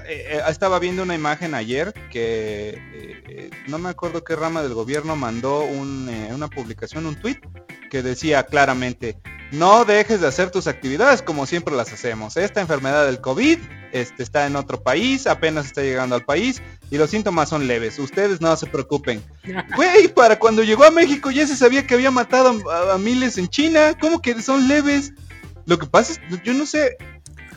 [0.06, 2.78] eh, eh, estaba viendo una imagen ayer que
[3.26, 7.40] eh, no me acuerdo qué rama del gobierno mandó un, eh, una publicación, un tweet
[7.90, 9.18] que decía claramente.
[9.54, 12.36] No dejes de hacer tus actividades como siempre las hacemos.
[12.36, 13.58] Esta enfermedad del COVID
[13.92, 17.98] este, está en otro país, apenas está llegando al país y los síntomas son leves.
[17.98, 19.22] Ustedes no se preocupen.
[19.76, 23.38] Güey, para cuando llegó a México ya se sabía que había matado a, a miles
[23.38, 23.96] en China.
[24.00, 25.12] ¿Cómo que son leves?
[25.66, 26.96] Lo que pasa es, yo no sé,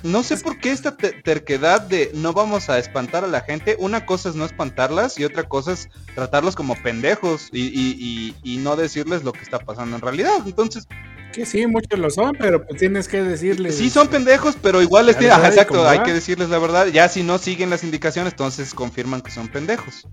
[0.03, 3.75] no sé por qué esta te- terquedad de no vamos a espantar a la gente.
[3.79, 8.53] Una cosa es no espantarlas y otra cosa es tratarlos como pendejos y, y- y-
[8.53, 10.35] y no decirles lo que está pasando en realidad.
[10.45, 10.87] Entonces,
[11.33, 13.77] Que sí, muchos lo son, pero pues tienes que decirles.
[13.77, 16.87] Sí son pendejos, pero igual les tiene- ajá, exacto, hay que decirles la verdad.
[16.87, 20.07] Ya si no siguen las indicaciones, entonces confirman que son pendejos.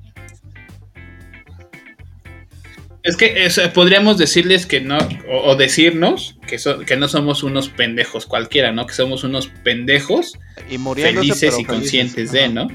[3.03, 4.97] Es que podríamos decirles que no,
[5.31, 8.87] o, o decirnos que, so- que no somos unos pendejos cualquiera, ¿no?
[8.87, 10.39] Que somos unos pendejos
[10.71, 11.67] Y felices y felices.
[11.67, 12.49] conscientes de.
[12.49, 12.69] ¿no?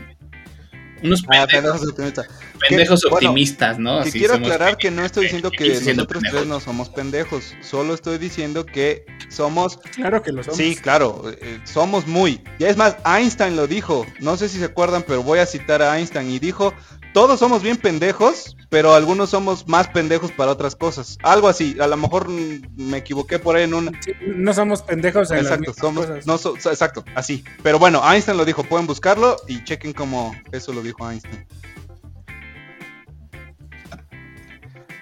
[1.04, 2.28] Unos Ah, pendejos, pendejos optimistas.
[2.68, 4.04] pendejos que- bueno, optimistas, ¿no?
[4.04, 7.54] Que quiero somos aclarar que no estoy diciendo que nosotros tres no somos pendejos.
[7.62, 10.56] Solo estoy diciendo que somos Claro que lo son.
[10.56, 12.42] Sí, claro, eh, somos muy.
[12.58, 14.06] Y es más, Einstein lo dijo.
[14.20, 16.74] No sé si se acuerdan, pero voy a citar a Einstein y dijo,
[17.14, 21.18] todos somos bien pendejos, pero algunos somos más pendejos para otras cosas.
[21.24, 21.76] Algo así.
[21.80, 23.98] A lo mejor me equivoqué por ahí en un...
[24.02, 26.28] Sí, no somos pendejos en Exacto, somos, cosas.
[26.28, 27.44] no so- so- exacto, así.
[27.64, 31.46] Pero bueno, Einstein lo dijo, pueden buscarlo y chequen cómo eso lo dijo Einstein.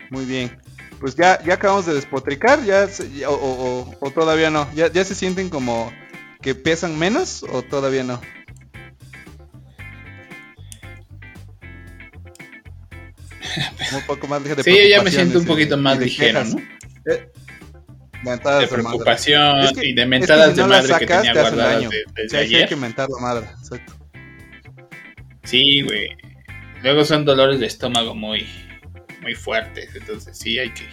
[0.10, 0.58] Muy bien.
[1.00, 4.68] Pues ya, ya acabamos de despotricar, ya, ya- o, o- o- o todavía no.
[4.74, 5.92] ¿Ya, ¿Ya se sienten como
[6.42, 8.20] que pesan menos o todavía no?
[13.96, 16.06] Un poco más de Sí, yo ya me siento un y poquito y más de
[16.06, 16.56] ligero, quejas.
[16.56, 16.62] ¿no?
[17.12, 17.30] Eh,
[18.60, 21.34] de preocupación Es que- y de es que mentadas si de no madre que tenía
[21.34, 22.70] te guardadas de- desde Sí, sí hay ayer.
[22.70, 23.46] que mentar la madre.
[23.60, 23.94] exacto.
[25.44, 26.10] Sí, güey.
[26.84, 28.46] Luego son dolores de estómago muy,
[29.22, 29.90] muy fuertes.
[29.96, 30.84] Entonces sí hay que.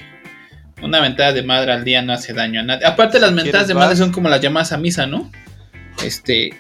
[0.83, 2.87] Una mentada de madre al día no hace daño a nadie.
[2.87, 5.31] Aparte, las mentadas de madre son como las llamadas a misa, ¿no?
[6.05, 6.51] Este.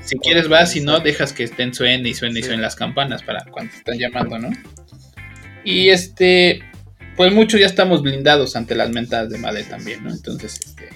[0.00, 3.22] Si quieres vas, si no, dejas que estén suene y suene y suenen las campanas
[3.24, 4.50] para cuando te están llamando, ¿no?
[5.66, 6.62] Y este.
[7.16, 10.10] Pues muchos ya estamos blindados ante las mentadas de madre también, ¿no?
[10.10, 10.88] Entonces, este.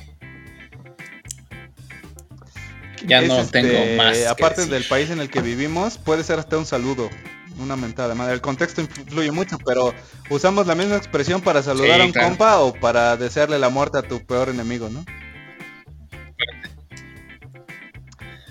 [3.06, 4.26] Ya Es, no este, tengo más.
[4.26, 7.10] Aparte del país en el que vivimos, puede ser hasta un saludo.
[7.58, 8.32] Una mentada de madre.
[8.34, 9.92] El contexto influye mucho, pero
[10.30, 12.28] usamos la misma expresión para saludar Sí, a un claro.
[12.28, 15.04] compa o para desearle la muerte a tu peor enemigo, ¿no?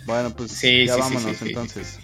[0.05, 1.99] Bueno, pues Sí, ya sí, vámonos entonces.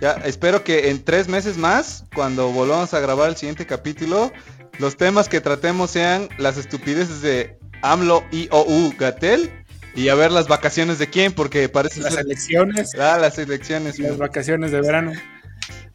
[0.00, 4.32] Ya, espero que en tres meses más, cuando volvamos a grabar el siguiente capítulo,
[4.78, 9.50] los temas que tratemos sean las estupideces de AMLO, IOU, Gatel
[9.94, 12.24] y a ver las vacaciones de quién, porque parece Las ser...
[12.24, 13.98] elecciones, Ah, las elecciones.
[13.98, 15.12] las vacaciones de verano.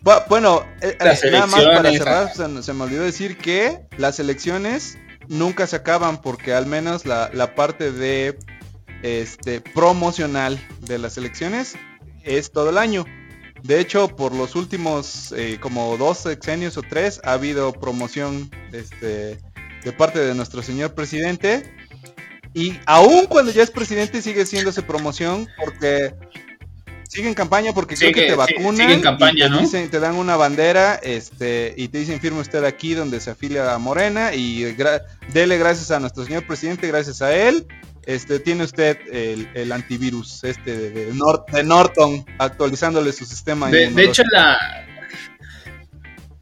[0.04, 2.34] Bu- Bueno, eh, Las eh, nada más para cerrar, ajá.
[2.36, 7.32] se, se me olvidó decir que las elecciones nunca se acaban porque al menos la,
[7.34, 8.38] la parte de
[9.02, 11.76] este promocional de las elecciones
[12.24, 13.06] es todo el año.
[13.66, 19.40] De hecho, por los últimos eh, como dos sexenios o tres ha habido promoción este,
[19.84, 21.74] de parte de nuestro señor presidente.
[22.54, 26.14] Y aún cuando ya es presidente sigue siéndose promoción porque
[27.10, 29.60] sigue en campaña porque creo Sigue- que te vacunan sigue en campaña, te, ¿no?
[29.60, 33.74] dicen- te dan una bandera este y te dicen firme usted aquí donde se afilia
[33.74, 35.02] a Morena y gra-
[35.34, 37.66] dele gracias a nuestro señor presidente, gracias a él.
[38.06, 43.70] Este tiene usted el, el antivirus este de, de Nor- de Norton actualizándole su sistema.
[43.72, 44.58] De, de hecho, la.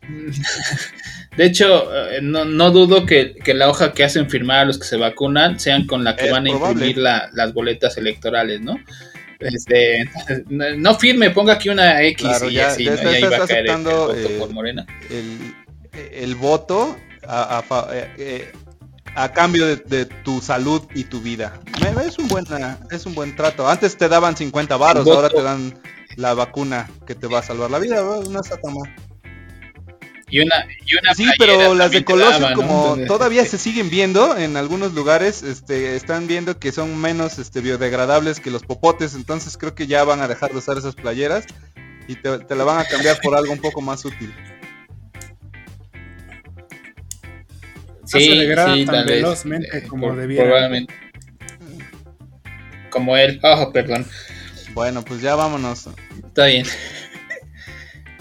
[1.37, 4.77] De hecho, eh, no, no dudo que, que la hoja que hacen firmar a los
[4.77, 6.73] que se vacunan sean con la que Es van a probable.
[6.73, 8.77] imprimir la- las boletas electorales, ¿no?
[9.39, 10.07] Este,
[10.49, 12.97] no firme, ponga aquí una X Claro, y ya- así, ya ¿no?
[12.97, 14.85] está- Y ahí está va a caer el, el voto eh, por Morena.
[15.09, 15.55] el,
[16.13, 16.97] el voto
[17.27, 18.51] a, a eh, eh,
[19.15, 21.59] a cambio de, de tu salud y tu vida.
[22.05, 22.45] Es un buen
[22.91, 23.67] es un buen trato.
[23.67, 25.73] Antes te daban 50 varos, ahora te dan
[26.15, 28.01] la vacuna que te va a salvar la vida.
[28.01, 28.39] ¿no?
[28.39, 28.95] Está tan mal.
[30.29, 34.35] Y una, y una Sí, pero las de Colosio como todavía este, se siguen viendo
[34.35, 39.57] en algunos lugares, este, están viendo que son menos este, biodegradables que los popotes, entonces
[39.59, 41.45] creo que ya van a dejar de usar esas playeras
[42.07, 44.33] y te, te la van a cambiar por algo un poco más útil.
[48.19, 50.43] Se degrada tan tal vez, velozmente eh, como por- debiera.
[50.45, 50.93] Probablemente.
[52.89, 53.39] Como él.
[53.43, 54.05] Oh, perdón.
[54.73, 55.89] Bueno, pues ya vámonos.
[56.25, 56.65] Está bien.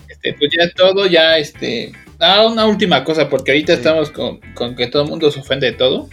[0.09, 1.93] Este, pues ya todo, ya este.
[2.19, 3.79] Ah, una última cosa, porque ahorita Sí.
[3.79, 6.09] estamos con, con que todo el mundo se ofende de todo.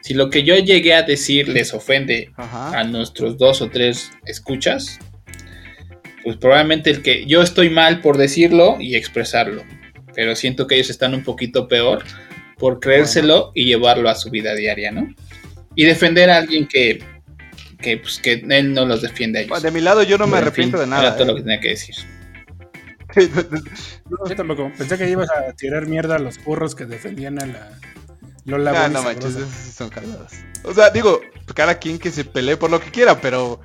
[0.00, 2.78] Si lo que yo llegué a decir les ofende Ajá.
[2.78, 4.98] a nuestros dos o tres escuchas,
[6.24, 9.62] pues probablemente el que yo estoy mal por decirlo y expresarlo.
[10.14, 12.02] Pero siento que ellos están un poquito peor
[12.62, 15.12] por creérselo y llevarlo a su vida diaria, ¿no?
[15.74, 17.02] Y defender a alguien que,
[17.80, 19.60] que, pues, que él no los defiende a ellos.
[19.60, 21.16] De mi lado yo no me arrepiento fin, de Era nada.
[21.16, 21.36] todo lo ¿eh?
[21.38, 21.96] que tenía que decir.
[24.28, 24.70] Yo tampoco.
[24.78, 27.78] Pensé que ibas a tirar mierda a los burros que defendían a la
[28.44, 30.32] Lola Ah, Bonnie no manches, sí son cagadas.
[30.62, 31.20] O sea, digo,
[31.56, 33.60] cada quien que se pelee por lo que quiera, pero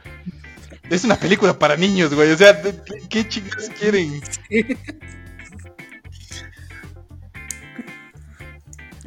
[0.90, 2.32] es una película para niños, güey.
[2.32, 2.74] O sea, ¿qué,
[3.08, 4.22] qué chingados quieren?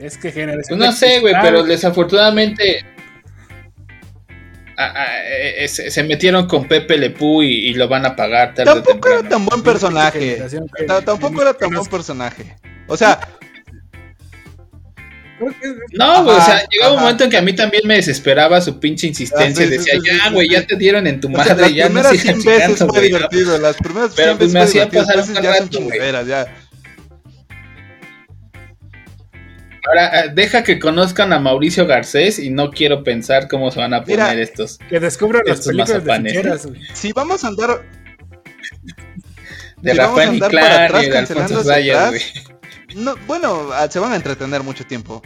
[0.00, 0.78] Es que generación.
[0.78, 2.84] Pues no sé, güey, pero desafortunadamente
[4.76, 8.54] a- a- eh, se, se metieron con Pepe Lepú y, y lo van a pagar
[8.54, 10.18] tarde Tampoco era tan buen personaje.
[10.78, 12.56] que- Tampoco era tan buen personaje.
[12.86, 13.20] O sea,
[15.94, 18.60] No, güey, o sea, Ajá, llegaba un momento en que a mí también me desesperaba
[18.60, 19.64] su pinche insistencia.
[19.64, 20.52] Ah, sí, sí, Decía, sí, sí, ya, güey, sí.
[20.54, 22.60] ya te dieron en tu o sea, madre, las ya no primeras sigas 100 veces
[22.78, 23.06] chingando, fue ¿no?
[23.06, 23.58] divertido.
[23.58, 25.06] Las primeras Pero, 100 pues, veces me fue hacía divertido.
[25.24, 25.90] pasar un rato, güey.
[25.92, 26.46] chingaderas, ya.
[29.88, 33.94] Ahora, eh, deja que conozcan a Mauricio Garcés y no quiero pensar cómo se van
[33.94, 34.78] a poner Mira, estos.
[34.88, 36.68] Que descubran las Estos de mazapanes, ficheras.
[36.92, 37.82] Si vamos a andar,
[39.80, 42.22] De si Rafael Inclán atrás y de Alfonso Sayas, güey.
[42.96, 45.22] no, bueno, ah, se van a entretener mucho tiempo.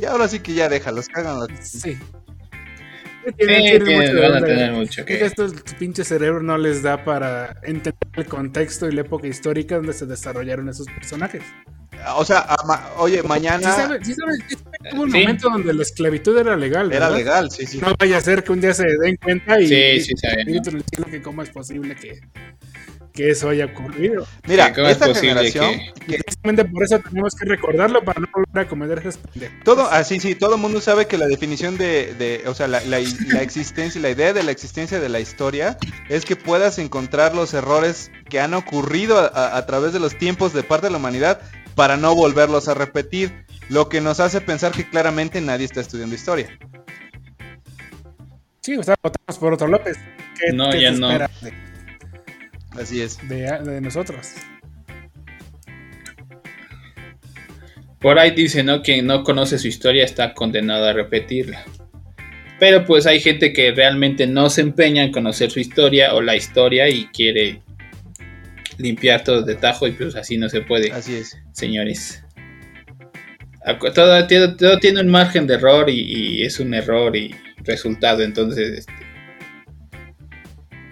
[0.00, 1.48] Ya ahora sí que ya déjalos, cáganlos.
[1.62, 1.96] Sí.
[3.26, 6.56] Sí, Tienen- tienen tienen- mucho de van a tener mucho que estos pinches cerebros no
[6.58, 11.42] les da para entender el contexto y la época histórica donde se desarrollaron esos personajes.
[12.16, 14.56] O sea, a ma- oye, mañana sí sabes, sí sabes que
[14.94, 15.18] hubo un Sí.
[15.20, 17.78] momento donde la esclavitud era legal, era legal, sí, sí.
[17.78, 20.78] No vaya a ser que un día se den cuenta y, Sí, sí, saben, ¿no?
[21.06, 22.20] y que cómo es posible que,
[23.12, 24.26] que eso haya ocurrido.
[24.46, 28.28] Mira, ¿Cómo es esta posible generación, que- Precisamente por eso tenemos que recordarlo para no
[28.32, 29.18] volver a cometer esas
[29.64, 32.80] todo, así sí, todo el mundo sabe que la definición de, de- o sea, la,
[32.84, 35.76] la- la existencia, la idea de la existencia de la historia
[36.08, 40.16] es que puedas encontrar los errores que han ocurrido a, a- a través de los
[40.16, 41.40] tiempos de parte de la humanidad
[41.76, 46.14] para no volverlos a repetir, lo que nos hace pensar que claramente nadie está estudiando
[46.16, 46.58] historia.
[48.62, 49.96] Sí, o sea, votamos por otro López.
[50.40, 51.08] ¿Qué No, qué ya no.
[51.08, 51.28] de,
[52.80, 53.16] Así es.
[53.28, 54.32] de- de nosotros?
[58.00, 58.82] Por ahí dice, ¿no?
[58.82, 61.64] Quien no conoce su historia está condenado a repetirla.
[62.58, 66.36] Pero pues hay gente que realmente no se empeña en conocer su historia o la
[66.36, 67.62] historia y quiere
[68.78, 71.36] limpiar todo de tajo y pues así no se puede, Así es.
[71.52, 72.22] señores.
[73.94, 77.34] Todo, tiene- todo tiene un margen de error y, y es un error y
[77.64, 78.92] resultado, entonces este,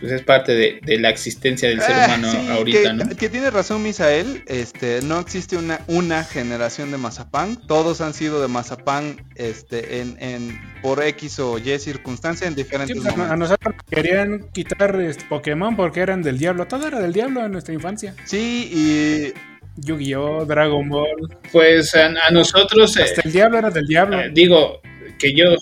[0.00, 3.08] pues es parte de, de la existencia del ser Ah, humano sí, ahorita, que, ¿no?
[3.16, 8.42] que tiene razón Misael, este, no existe una, una generación de mazapán, todos han sido
[8.42, 13.34] de mazapán este, en, en, por X o Y circunstancia en Sí, diferentes pues, a,
[13.36, 16.66] nosotros nos querían quitar este, Pokémon porque eran del diablo.
[16.66, 18.14] Todo era del diablo en nuestra infancia.
[18.26, 21.38] Sí, y Yu-Gi-Oh, Dragon Ball.
[21.50, 22.94] Pues a, a nosotros...
[22.98, 24.20] eh, Hasta el diablo era del diablo.
[24.20, 24.82] Eh, digo
[25.18, 25.56] que yo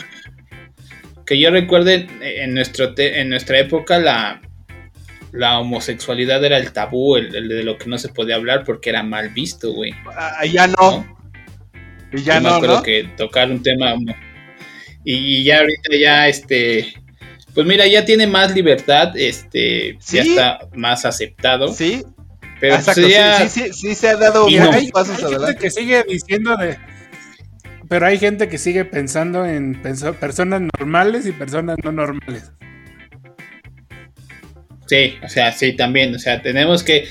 [1.24, 4.42] que yo recuerde eh, en nuestro te- en nuestra época la
[5.30, 8.90] la homosexualidad era el tabú el, el de lo que no se podía hablar porque
[8.90, 11.18] era mal visto güey ah, ya no, ¿no?
[12.12, 12.82] y ya Yo me no, acuerdo ¿no?
[12.82, 14.16] que tocar un tema homo-
[15.04, 16.94] y, ya ahorita ya este
[17.54, 22.02] pues mira ya tiene más libertad este ya está más aceptado Sí,
[22.60, 25.32] pero exacto, pues sí, ya- sí, sí, sí se ha dado muchos hay, pasos hay
[25.34, 26.78] gente que sigue diciendo de.
[27.88, 32.52] Pero hay gente que sigue pensando en penso- personas normales y personas no normales.
[34.86, 36.14] Sí, o sea, sí, también.
[36.14, 37.06] O sea, tenemos que.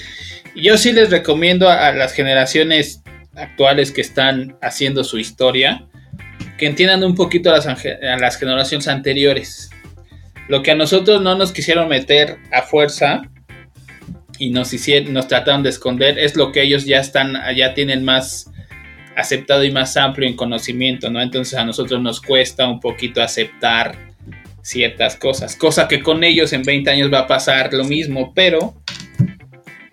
[0.56, 3.04] Yo sí les recomiendo a, a las generaciones
[3.36, 5.88] actuales que están haciendo su historia
[6.62, 9.72] que entiendan un poquito a las, generaciones anteriores.
[10.48, 13.24] Lo que a nosotros no nos quisieron meter a fuerza
[14.38, 18.52] y nos hicieron, trataron de esconder es lo que ellos ya están, ya tienen más
[19.16, 21.20] aceptado y más amplio en conocimiento, ¿no?
[21.20, 23.98] Entonces a nosotros nos cuesta un poquito aceptar
[24.62, 28.76] ciertas cosas, cosa que con ellos en 20 años va a pasar lo mismo, pero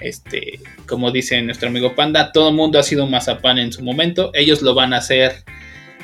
[0.01, 3.83] este, como dice nuestro amigo Panda, todo el mundo ha sido un mazapán en su
[3.83, 5.45] momento, ellos lo van a hacer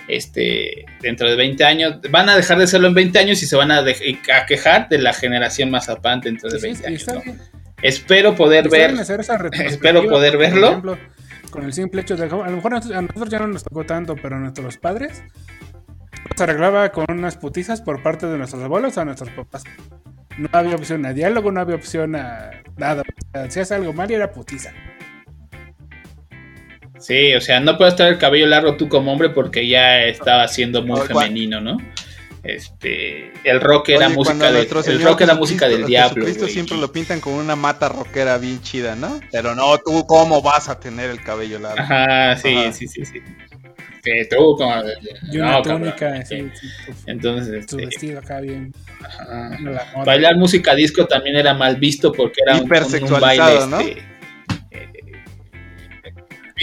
[0.09, 3.57] este, dentro de 20 años, van a dejar de serlo en 20 años y se
[3.57, 7.23] van a, de- a quejar de la generación mazapán dentro de Sí, 20 sí, años.
[7.83, 8.93] Espero poder ver
[9.53, 10.69] espero poder por verlo.
[10.69, 10.99] ejemplo,
[11.51, 12.25] con el simple hecho de.
[12.25, 15.23] A lo mejor a nosotros- ya no nos tocó tanto, pero a nuestros padres.
[16.37, 19.63] Se arreglaba con unas putizas por parte de nuestros abuelos a nuestros papás.
[20.39, 23.03] No había opción a diálogo, no había opción a nada.
[23.03, 24.73] O sea, Si hacías algo mal, era putiza.
[27.07, 30.49] Sí, o sea, no puedes traer el cabello largo tú como hombre porque ya estaba
[30.49, 31.77] siendo muy femenino, ¿no?
[32.43, 36.25] Este, el rock era Oye, música cuando de, nuestro el rock era música del diablo,
[36.27, 36.51] güey.
[36.51, 39.19] siempre lo pintan con una mata rockera bien chida, ¿no?
[39.33, 41.81] Pero no, tú cómo vas a tener el cabello largo.
[41.81, 42.73] Ajá, sí, Ajá.
[42.73, 43.21] sí, sí, sí.
[44.03, 44.75] Que tú como
[45.33, 46.37] Y una no, cabrón, túnica, sí.
[46.43, 48.75] tu- Entonces, su este, vestido acá bien.
[49.01, 50.05] ajá.
[50.05, 53.81] bailar música disco también era mal visto porque era un, un- un baile ¿no?
[53.81, 54.03] este,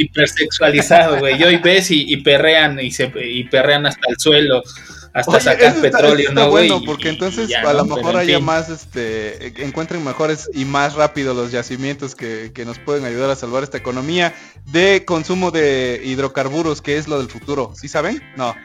[0.01, 1.39] hipersexualizado, güey.
[1.39, 4.61] Y hoy ves y, y perrean y se y perrean hasta el suelo,
[5.13, 6.69] hasta Oye, sacar está- petróleo, está ¿no, güey?
[6.69, 7.95] bueno, porque y entonces ya, a lo ¿no?
[7.95, 8.45] mejor en haya fin.
[8.45, 13.29] más, este, eh, encuentren mejores y más rápido los yacimientos que, que nos pueden ayudar
[13.29, 14.33] a salvar esta economía
[14.71, 17.73] de consumo de hidrocarburos, que es lo del futuro.
[17.75, 18.21] ¿Sí saben?
[18.37, 18.55] No.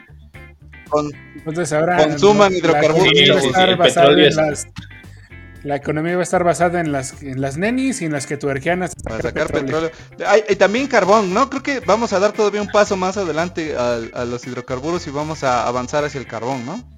[0.89, 3.09] Con- Entonces ahora Consuman hidrocarburos.
[3.13, 4.67] Sí, sí, estar el basada petróleo en es- las-
[5.63, 8.37] La economía va a estar basada en las, en las nenis y en las que
[8.37, 8.93] tuerqueanas.
[9.03, 9.91] para sacar petróleo.
[10.25, 11.49] Ay, y también carbón, ¿no?
[11.49, 15.11] Creo que vamos a dar todavía un paso más adelante a, a los hidrocarburos y
[15.11, 16.97] vamos a avanzar hacia el carbón, ¿no?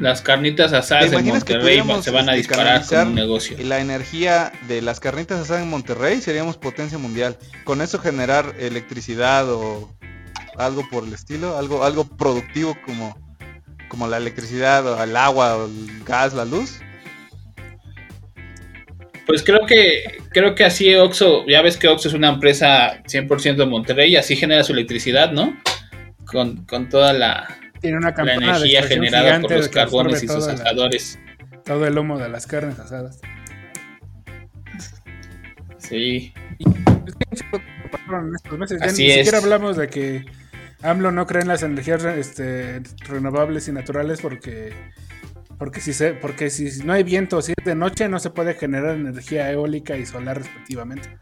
[0.00, 3.56] Las carnitas asadas ¿Te en que Monterrey se van a este, disparar como un negocio.
[3.60, 7.38] La energía de las carnitas asadas en Monterrey seríamos potencia mundial.
[7.64, 9.94] Con eso generar electricidad o
[10.58, 13.16] algo por el estilo, algo algo productivo como
[13.94, 16.80] como la electricidad o el agua o el gas, la luz.
[19.24, 23.54] Pues creo que creo que así Oxxo, ya ves que Oxxo es una empresa 100%
[23.54, 25.56] de Monterrey, así genera su electricidad, ¿no?
[26.26, 27.46] Con, con toda la,
[27.80, 31.20] Tiene una la de energía generada por los carbones y sus la- asadores.
[31.64, 33.20] todo el lomo de las carnes asadas.
[35.78, 36.34] Sí.
[37.32, 37.60] Es que
[37.92, 39.16] pasaron estos meses, ya Así ni es.
[39.18, 40.24] siquiera hablamos de que
[40.84, 44.72] AMLO no cree en las energías este, renovables y naturales porque
[45.58, 48.54] Porque si, se, porque si no hay viento, si es de noche, no se puede
[48.54, 51.18] generar energía eólica y solar respectivamente.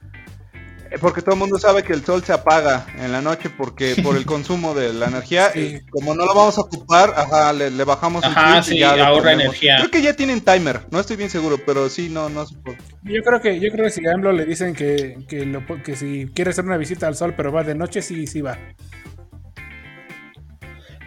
[0.91, 3.97] Eh, Porque todo el mundo sabe que el sol se apaga en la noche porque
[3.97, 5.51] por el consumo de la energía.
[5.53, 5.77] Sí.
[5.77, 8.77] y como no lo vamos a ocupar, ajá, le, le bajamos Ajá, el switch y
[8.77, 9.43] sí, ya lo ahorra ponemos.
[9.43, 9.77] energía.
[9.77, 12.79] Creo que ya tienen timer, no estoy bien seguro, pero sí, no, no se puede.
[13.03, 15.97] Yo creo que, yo creo que si a AMLO le dicen que, que, lo, que
[15.97, 18.59] si quiere hacer una visita al sol, pero va de noche, sí, sí va.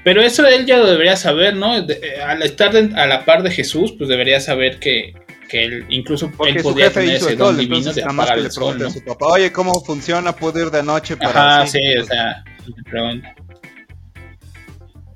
[0.06, 1.82] Pero eso él ya lo debería saber, ¿no?
[1.82, 5.15] De- eh, al estar de- a la par de Jesús, pues debería saber que,
[5.49, 8.26] que él, incluso Porque él podía tener ese don sol, divino entonces de nada más
[8.27, 8.90] apagar que le el sol, pregunte ¿no?
[8.90, 12.44] a su papá, oye, ¿cómo funciona poder de noche para Ajá, así?" sí, o sea,
[12.68, 13.36] le pregunta.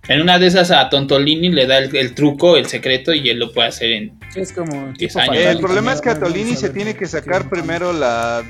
[0.07, 3.37] En una de esas a Tontolini le da el, el truco, el secreto, y él
[3.37, 4.19] lo puede hacer en...
[4.35, 4.73] Es como.
[4.87, 5.35] Años.
[5.37, 8.43] El problema es que a Tolini se tiene que sacar primero la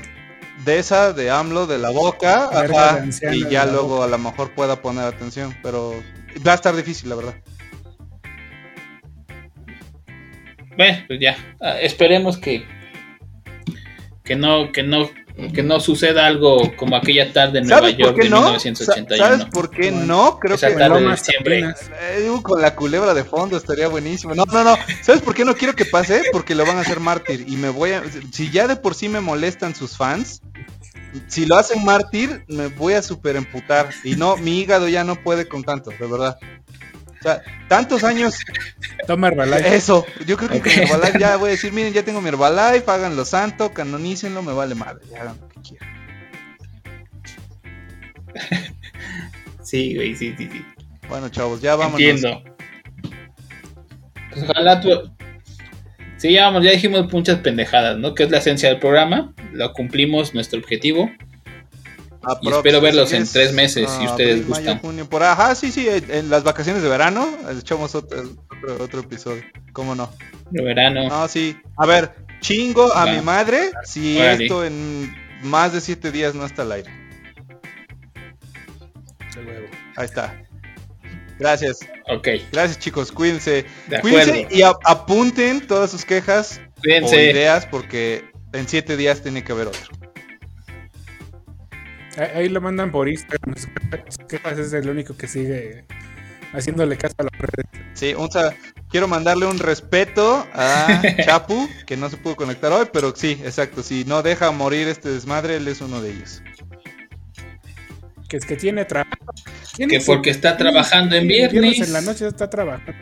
[0.64, 4.04] de esa de AMLO de la boca ajá, y ya luego boca.
[4.04, 6.02] a lo mejor pueda poner atención, pero
[6.46, 7.34] va a estar difícil, la verdad.
[10.76, 12.64] Bueno, pues ya, ah, esperemos que...
[14.24, 15.10] Que no, que no,
[15.48, 18.40] que no suceda algo como aquella tarde en Nueva ¿Sabes por York de no?
[18.42, 19.24] 1981.
[19.24, 20.38] ¿Sabes por qué no?
[20.38, 21.74] Creo esa que tarde de diciembre.
[22.00, 24.34] Eh, con la culebra de fondo estaría buenísimo.
[24.34, 24.76] No, no, no.
[25.02, 26.22] ¿Sabes por qué no quiero que pase?
[26.32, 27.44] Porque lo van a hacer mártir.
[27.48, 28.02] Y me voy a.
[28.32, 30.42] Si ya de por sí me molestan sus fans,
[31.26, 33.90] si lo hacen mártir, me voy a super emputar.
[34.04, 36.38] Y no, mi hígado ya no puede con tanto, de verdad.
[37.18, 38.36] O sea, tantos años.
[39.06, 39.74] Toma Herbalife.
[39.74, 40.06] Eso.
[40.26, 40.64] Yo creo que Ok.
[40.64, 44.52] con Herbalife ya voy a decir: miren, ya tengo mi Herbalife, háganlo santo, canonícenlo, me
[44.52, 45.04] vale madre.
[45.10, 45.90] Ya hagan lo que quieran.
[49.62, 50.64] Sí, güey, sí, sí, sí.
[51.08, 52.00] Bueno, chavos, ya vámonos.
[52.00, 52.42] Entiendo.
[54.30, 54.88] Pues ojalá tú...
[56.20, 58.14] Sí, ya vamos, ya dijimos muchas pendejadas, ¿no?
[58.14, 59.32] Que es la esencia del programa.
[59.52, 61.10] Lo cumplimos nuestro objetivo.
[62.22, 63.32] Aprox, Y espero verlos en es.
[63.32, 64.78] tres meses, si ustedes abril, mayo, gustan.
[64.80, 67.26] junio, por ajá, sí, sí, en, en las vacaciones de verano
[67.58, 68.20] echamos otro,
[68.50, 69.42] otro, otro episodio.
[69.72, 70.10] ¿Cómo no?
[70.50, 71.08] De verano.
[71.08, 71.56] No, sí.
[71.78, 72.10] A ver,
[72.40, 73.12] chingo a Va.
[73.12, 74.44] mi madre si Órale.
[74.44, 76.90] esto en más de siete días no está al aire.
[79.96, 80.42] Ahí está.
[81.40, 81.80] Gracias.
[82.08, 83.10] Ok, Gracias, chicos.
[83.10, 83.64] Cuídense.
[83.88, 84.54] de Cuídense acuerdo.
[84.56, 87.30] y a- apunten todas sus quejas o Cuídense.
[87.30, 89.80] ideas porque en siete días tiene que haber otro.
[92.34, 93.54] Ahí, lo mandan por Instagram.
[94.28, 94.60] ¿Qué pasa?
[94.60, 95.84] Es el único que sigue
[96.52, 97.66] haciéndole caso a las redes.
[97.94, 98.28] Sí, un
[98.90, 103.82] quiero mandarle un respeto a Chapu, que no se pudo conectar hoy, pero sí, exacto.
[103.82, 106.42] Si no deja morir este desmadre, él es uno de ellos.
[108.30, 109.10] Que es que tiene trabajo.
[109.76, 111.80] Que porque está trabajando en viernes.
[111.80, 112.92] En la noche está trabajando.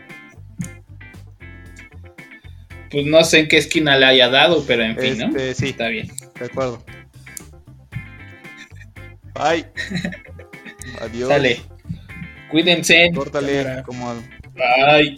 [2.91, 5.27] Pues no sé en qué esquina le haya dado, pero en fin, ¿no?
[5.27, 5.69] Este, sí.
[5.69, 6.09] Está bien.
[6.39, 6.83] De acuerdo.
[9.35, 9.67] Bye.
[11.03, 11.29] Adiós.
[11.29, 11.61] Sale.
[12.51, 13.11] Cuídense.
[13.15, 14.15] Córtale como
[14.55, 15.15] Bye.